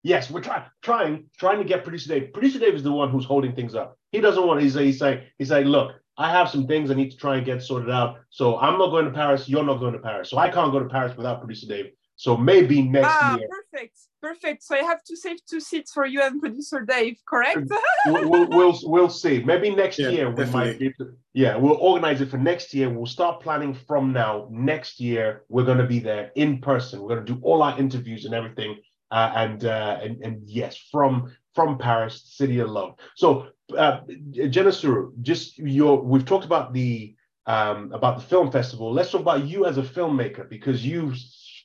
[0.04, 2.34] Yes, we're trying, trying, trying to get producer Dave.
[2.34, 4.00] Producer Dave is the one who's holding things up.
[4.12, 4.60] He doesn't want.
[4.60, 7.46] He's, he's saying, he's saying, look, I have some things I need to try and
[7.46, 8.20] get sorted out.
[8.30, 9.50] So I'm not going to Paris.
[9.50, 10.30] You're not going to Paris.
[10.30, 11.88] So I can't go to Paris without producer Dave.
[12.16, 13.48] So maybe next ah, year.
[13.50, 14.62] Perfect, perfect.
[14.62, 17.68] So I have to save two seats for you and producer Dave, correct?
[18.06, 19.42] we'll, we'll, we'll, we'll, see.
[19.42, 20.94] Maybe next yeah, year we might be.
[21.00, 22.92] To, yeah, we'll organize it for next year.
[22.92, 24.48] We'll start planning from now.
[24.52, 27.02] Next year we're going to be there in person.
[27.02, 28.78] We're going to do all our interviews and everything.
[29.10, 32.96] Uh, and, uh, and and yes, from from Paris, city of love.
[33.16, 33.48] So
[33.78, 38.94] uh, Jenna Suru, just your we've talked about the um, about the film festival.
[38.94, 41.14] Let's talk about you as a filmmaker because you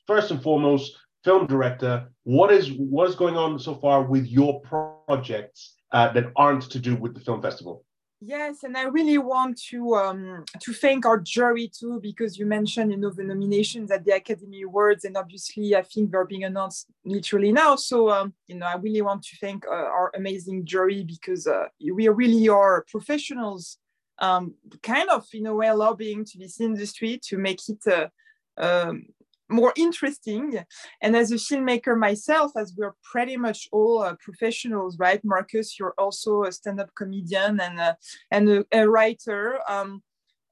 [0.07, 2.11] first and foremost film director.
[2.25, 6.79] What is what is going on so far with your projects uh, that aren't to
[6.79, 7.85] do with the film festival?
[8.23, 12.91] Yes, and I really want to um, to thank our jury too, because you mentioned
[12.91, 16.87] you know the nominations at the Academy Awards, and obviously I think they're being announced
[17.05, 17.77] literally now.
[17.77, 21.67] So um, you know I really want to thank uh, our amazing jury because uh,
[21.79, 23.77] we really are professionals,
[24.19, 28.09] um, kind of in a way lobbying to this industry to make it uh,
[28.57, 29.05] um,
[29.49, 30.59] more interesting.
[31.01, 35.25] And as a filmmaker myself, as we're pretty much all uh, professionals, right?
[35.25, 37.97] Marcus, you're also a stand-up comedian and a,
[38.31, 39.59] and a, a writer.
[39.69, 40.03] Um,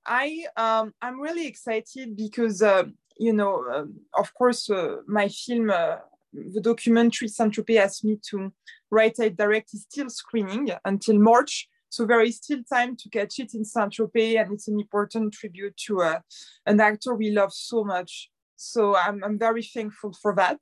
[0.07, 2.85] I um, I'm really excited because uh,
[3.19, 5.71] you know, um, of course, uh, my film.
[5.71, 5.97] Uh,
[6.53, 8.53] the documentary Saint-Tropez asked me to
[8.91, 11.69] write and direct is still screening until March.
[11.91, 15.77] So there is still time to catch it in Saint-Tropez, and it's an important tribute
[15.87, 16.21] to uh,
[16.67, 18.31] an actor we love so much,
[18.65, 20.61] so I'm, I'm very thankful for that.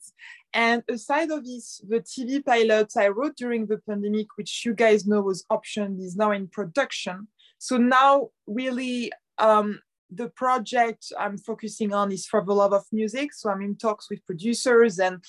[0.55, 5.07] And aside of this, the TV pilot I wrote during the pandemic, which you guys
[5.07, 7.29] know was optioned, is now in production.
[7.59, 9.81] So now, really, um,
[10.11, 13.33] the project I'm focusing on is for the love of music.
[13.33, 15.25] So I'm in talks with producers, and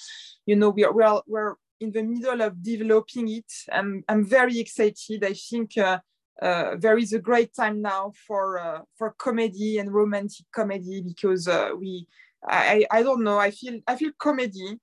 [0.46, 3.52] you know, we are we're, we're in the middle of developing it.
[3.72, 5.24] I'm I'm very excited.
[5.24, 5.78] I think.
[5.78, 6.00] Uh,
[6.42, 11.48] uh, there is a great time now for uh, for comedy and romantic comedy because
[11.48, 12.08] uh, we
[12.48, 13.38] I, I don't know.
[13.38, 14.80] I feel I feel comedy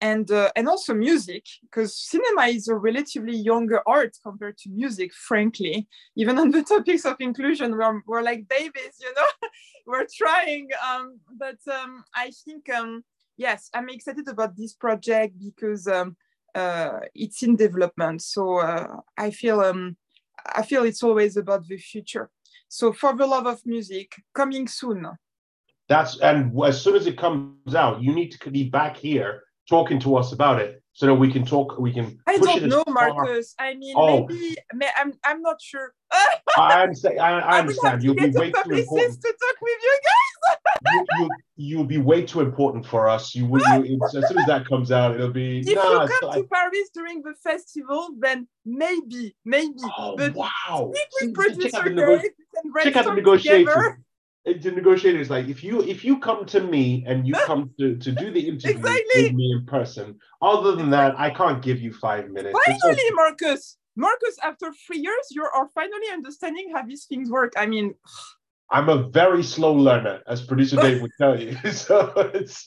[0.00, 5.12] and uh, and also music because cinema is a relatively younger art compared to music
[5.12, 5.88] frankly.
[6.16, 9.48] Even on the topics of inclusion we're, we're like babies you know?
[9.86, 13.04] We're trying um, but um, i think um,
[13.36, 16.16] yes i'm excited about this project because um,
[16.54, 18.22] uh, it's in development.
[18.22, 19.96] So uh, i feel um,
[20.54, 22.30] i feel it's always about the future.
[22.68, 25.06] So for the love of music coming soon
[25.88, 29.98] that's and as soon as it comes out, you need to be back here talking
[30.00, 31.78] to us about it so that we can talk.
[31.78, 32.18] We can.
[32.26, 33.54] I don't know, Marcus.
[33.58, 34.26] I mean, oh.
[34.26, 34.56] maybe
[34.96, 35.12] I'm.
[35.24, 35.92] I'm not sure.
[36.56, 37.20] I understand.
[37.20, 38.02] I, I understand.
[38.02, 40.56] You'll be way too important to talk with you guys.
[40.92, 43.34] you, you, you'll be way too important for us.
[43.34, 43.84] You will.
[43.84, 45.60] You, as soon as that comes out, it'll be.
[45.60, 49.74] If nah, you come to I, Paris during the festival, then maybe, maybe.
[49.98, 50.92] Oh, but wow!
[50.94, 52.22] Speak with producer Dave
[52.64, 53.98] and check out the negotiations
[54.46, 57.96] to negotiator is like if you if you come to me and you come to
[57.96, 59.22] to do the interview exactly.
[59.24, 63.76] with me in person other than that i can't give you five minutes finally marcus
[63.96, 67.94] marcus after three years you are finally understanding how these things work i mean
[68.70, 72.66] i'm a very slow learner as producer dave would tell you so it's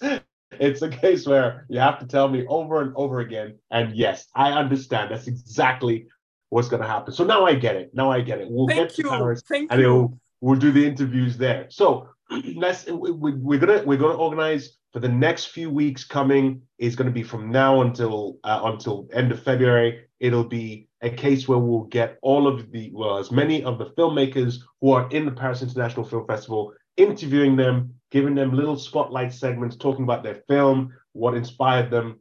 [0.51, 4.27] it's a case where you have to tell me over and over again and yes
[4.35, 6.07] i understand that's exactly
[6.49, 7.13] what's going to happen.
[7.13, 7.91] So now I get it.
[7.93, 8.47] Now I get it.
[8.49, 9.09] We'll Thank get to you.
[9.09, 10.19] Paris Thank and you.
[10.41, 11.67] We'll do the interviews there.
[11.69, 12.09] So
[12.55, 17.07] let's we, we're gonna we're gonna organize for the next few weeks coming is going
[17.07, 20.05] to be from now until uh, until end of February.
[20.19, 23.91] It'll be a case where we'll get all of the well as many of the
[23.97, 29.33] filmmakers who are in the Paris International Film Festival, interviewing them, giving them little spotlight
[29.33, 32.19] segments, talking about their film, what inspired them,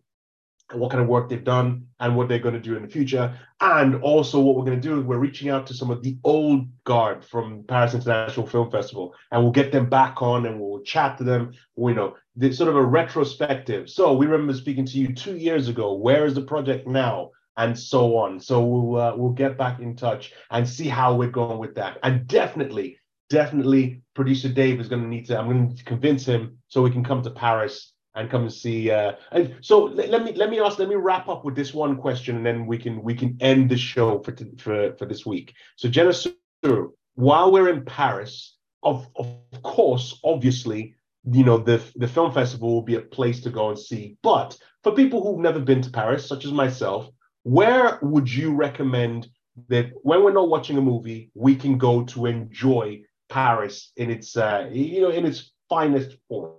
[0.73, 3.35] what kind of work they've done, and what they're going to do in the future.
[3.61, 6.19] And also, what we're going to do is we're reaching out to some of the
[6.25, 10.83] old guard from Paris International Film Festival, and we'll get them back on, and we'll
[10.83, 11.53] chat to them.
[11.77, 12.17] You know,
[12.53, 13.89] sort of a retrospective.
[13.89, 15.95] So we remember speaking to you two years ago.
[15.95, 17.31] Where is the project now?
[17.57, 18.39] And so on.
[18.39, 21.99] So we'll uh, we'll get back in touch and see how we're going with that.
[22.05, 22.99] And definitely,
[23.31, 25.39] definitely, producer Dave is going to need to.
[25.39, 28.91] I'm going to convince him so we can come to Paris and come and see.
[28.91, 30.79] Uh, and so let, let me let me ask.
[30.79, 33.71] Let me wrap up with this one question, and then we can we can end
[33.71, 35.55] the show for t- for for this week.
[35.77, 40.95] So Jenna Suru, while we're in Paris, of of course, obviously,
[41.31, 44.17] you know the the film festival will be a place to go and see.
[44.23, 47.09] But for people who've never been to Paris, such as myself,
[47.43, 49.29] where would you recommend
[49.69, 54.37] that when we're not watching a movie, we can go to enjoy Paris in its
[54.37, 56.53] uh, you know in its finest form?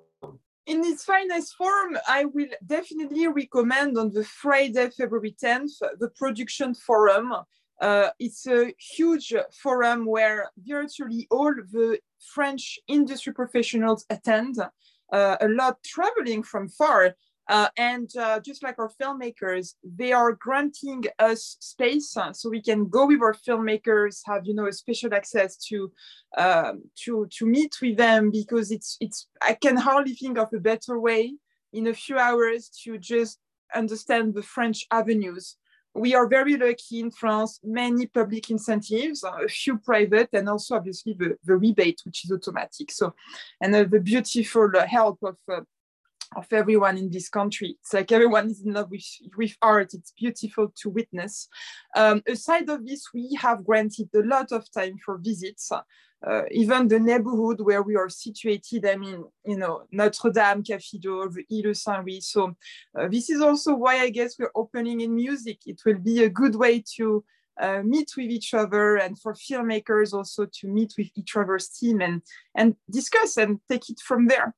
[0.69, 6.75] In its finest form, I will definitely recommend on the Friday, February 10th, the Production
[6.75, 7.33] Forum.
[7.81, 11.99] Uh, it's a huge forum where virtually all the
[12.35, 14.57] French industry professionals attend,
[15.11, 17.15] uh, a lot traveling from far.
[17.49, 22.61] Uh, and uh, just like our filmmakers, they are granting us space uh, so we
[22.61, 25.91] can go with our filmmakers, have you know a special access to
[26.37, 30.59] um, to to meet with them because it's it's I can hardly think of a
[30.59, 31.33] better way
[31.73, 33.39] in a few hours to just
[33.73, 35.57] understand the French avenues.
[35.95, 41.13] We are very lucky in France, many public incentives, a few private, and also obviously
[41.13, 42.91] the, the rebate, which is automatic.
[42.91, 43.15] So,
[43.59, 45.61] and uh, the beautiful uh, help of uh,
[46.35, 47.77] of everyone in this country.
[47.81, 49.05] It's like everyone is in love with,
[49.37, 49.93] with art.
[49.93, 51.47] It's beautiful to witness.
[51.95, 55.71] Um, aside of this, we have granted a lot of time for visits.
[55.71, 61.29] Uh, even the neighborhood where we are situated, I mean, you know, Notre Dame, Cathedral,
[61.29, 62.21] the Ile Saint-Louis.
[62.21, 62.55] So
[62.99, 65.59] uh, this is also why I guess we're opening in music.
[65.65, 67.23] It will be a good way to
[67.59, 72.01] uh, meet with each other and for filmmakers also to meet with each other's team
[72.01, 72.21] and,
[72.55, 74.53] and discuss and take it from there.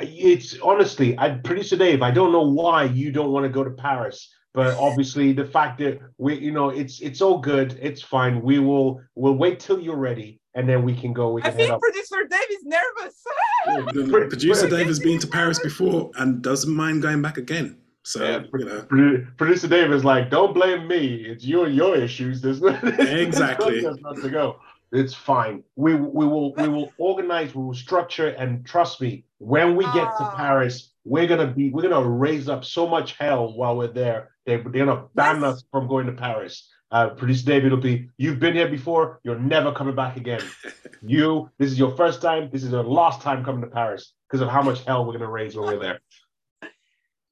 [0.00, 2.02] It's honestly, I producer Dave.
[2.02, 5.78] I don't know why you don't want to go to Paris, but obviously the fact
[5.80, 7.78] that we, you know, it's it's all good.
[7.80, 8.40] It's fine.
[8.42, 11.32] We will we'll wait till you're ready, and then we can go.
[11.32, 11.80] We I can head think up.
[11.80, 13.22] producer Dave is nervous.
[13.94, 17.76] The producer Dave has been to Paris before and doesn't mind going back again.
[18.04, 21.24] So Yeah, you know, Produ- Producer Dave is like, don't blame me.
[21.28, 22.40] It's you and your issues.
[22.40, 23.80] There's no, Exactly.
[23.82, 24.56] there's not to go.
[24.92, 25.62] It's fine.
[25.76, 27.54] We we will we will organize.
[27.54, 30.34] We will structure, and trust me, when we get to Ah.
[30.36, 34.30] Paris, we're gonna be we're gonna raise up so much hell while we're there.
[34.44, 35.44] They, they're gonna ban Yes.
[35.54, 36.68] us from going to Paris.
[36.90, 39.18] Uh, Producer David it'll be you've been here before.
[39.24, 40.42] You're never coming back again.
[41.02, 42.50] you, this is your first time.
[42.52, 45.30] This is your last time coming to Paris because of how much hell we're gonna
[45.30, 46.00] raise when we're there.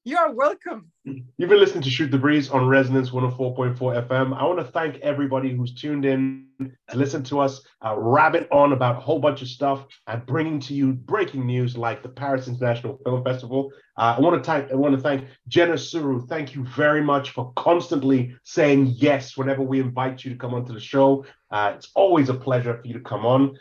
[0.03, 0.91] You are welcome.
[1.03, 3.77] You've been listening to Shoot the Breeze on Resonance 104.4
[4.07, 4.35] FM.
[4.35, 6.47] I want to thank everybody who's tuned in
[6.89, 10.59] to listen to us uh, rabbit on about a whole bunch of stuff and bringing
[10.61, 13.71] to you breaking news like the Paris International Film Festival.
[13.97, 16.25] Uh, I want to thank I want to thank Jenna Suru.
[16.25, 20.73] Thank you very much for constantly saying yes whenever we invite you to come onto
[20.73, 21.25] the show.
[21.51, 23.55] Uh, it's always a pleasure for you to come on.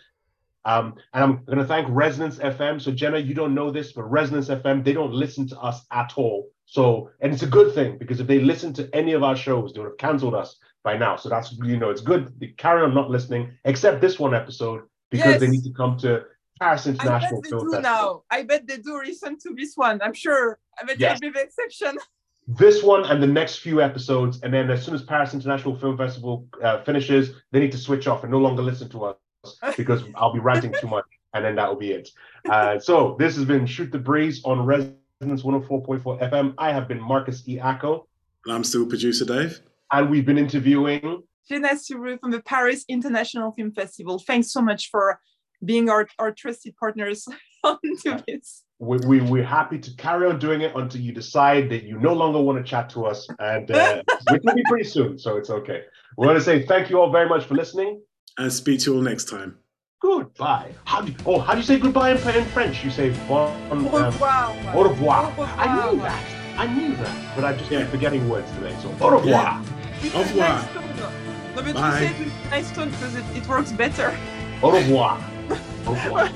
[0.65, 2.81] Um, and I'm going to thank Resonance FM.
[2.81, 6.13] So, Jenna, you don't know this, but Resonance FM, they don't listen to us at
[6.17, 6.51] all.
[6.67, 9.73] So, and it's a good thing because if they listened to any of our shows,
[9.73, 11.17] they would have canceled us by now.
[11.17, 12.39] So that's, you know, it's good.
[12.39, 16.25] They carry on not listening, except this one episode because they need to come to
[16.61, 17.83] Paris International I bet they Film do Festival.
[17.83, 18.23] now.
[18.31, 20.01] I bet they do listen to this one.
[20.03, 20.59] I'm sure.
[20.81, 21.19] I bet Yes.
[21.21, 21.99] you'll be the exception.
[22.49, 24.41] This one and the next few episodes.
[24.43, 28.09] And then as soon as Paris International Film Festival uh, finishes, they need to switch
[28.09, 29.17] off and no longer listen to us
[29.77, 31.05] because I'll be ranting too much.
[31.33, 32.11] And then that will be it.
[32.49, 36.55] Uh, so this has been Shoot the Breeze on Resonance 104.4 FM.
[36.59, 37.59] I have been Marcus E.
[37.59, 38.07] Acko,
[38.47, 39.61] and I'm still producer Dave.
[39.93, 41.23] and we've been interviewing.
[41.49, 44.19] Jenna Suru from the Paris International Film Festival.
[44.19, 45.21] Thanks so much for
[45.65, 47.27] being our, our trusted partners
[47.65, 47.79] on
[48.27, 48.65] this.
[48.79, 52.15] We, we, we're happy to carry on doing it until you decide that you no
[52.15, 53.29] longer want to chat to us.
[53.39, 55.19] And uh, which will be pretty soon.
[55.19, 55.83] So it's okay.
[56.17, 58.01] We want to say thank you all very much for listening.
[58.39, 59.59] And speak to you all next time.
[60.01, 60.73] Goodbye.
[60.85, 62.83] How do you, oh, how do you say goodbye in, in French?
[62.83, 64.57] You say bon, Au um, revoir.
[64.75, 65.35] au revoir.
[65.39, 66.25] Au I knew that.
[66.57, 67.37] I knew that.
[67.37, 67.83] But I just Yeah.
[67.83, 68.75] keep forgetting words today.
[68.81, 69.63] So au revoir.
[70.03, 70.63] It's Au revoir.
[70.63, 70.75] nice.
[70.75, 71.11] No,
[71.55, 72.01] but Bye.
[72.01, 74.17] you say it with nice tone because it, it works better.
[74.63, 75.21] Au revoir.
[75.87, 76.31] Au revoir.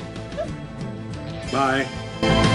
[1.51, 2.51] Bye.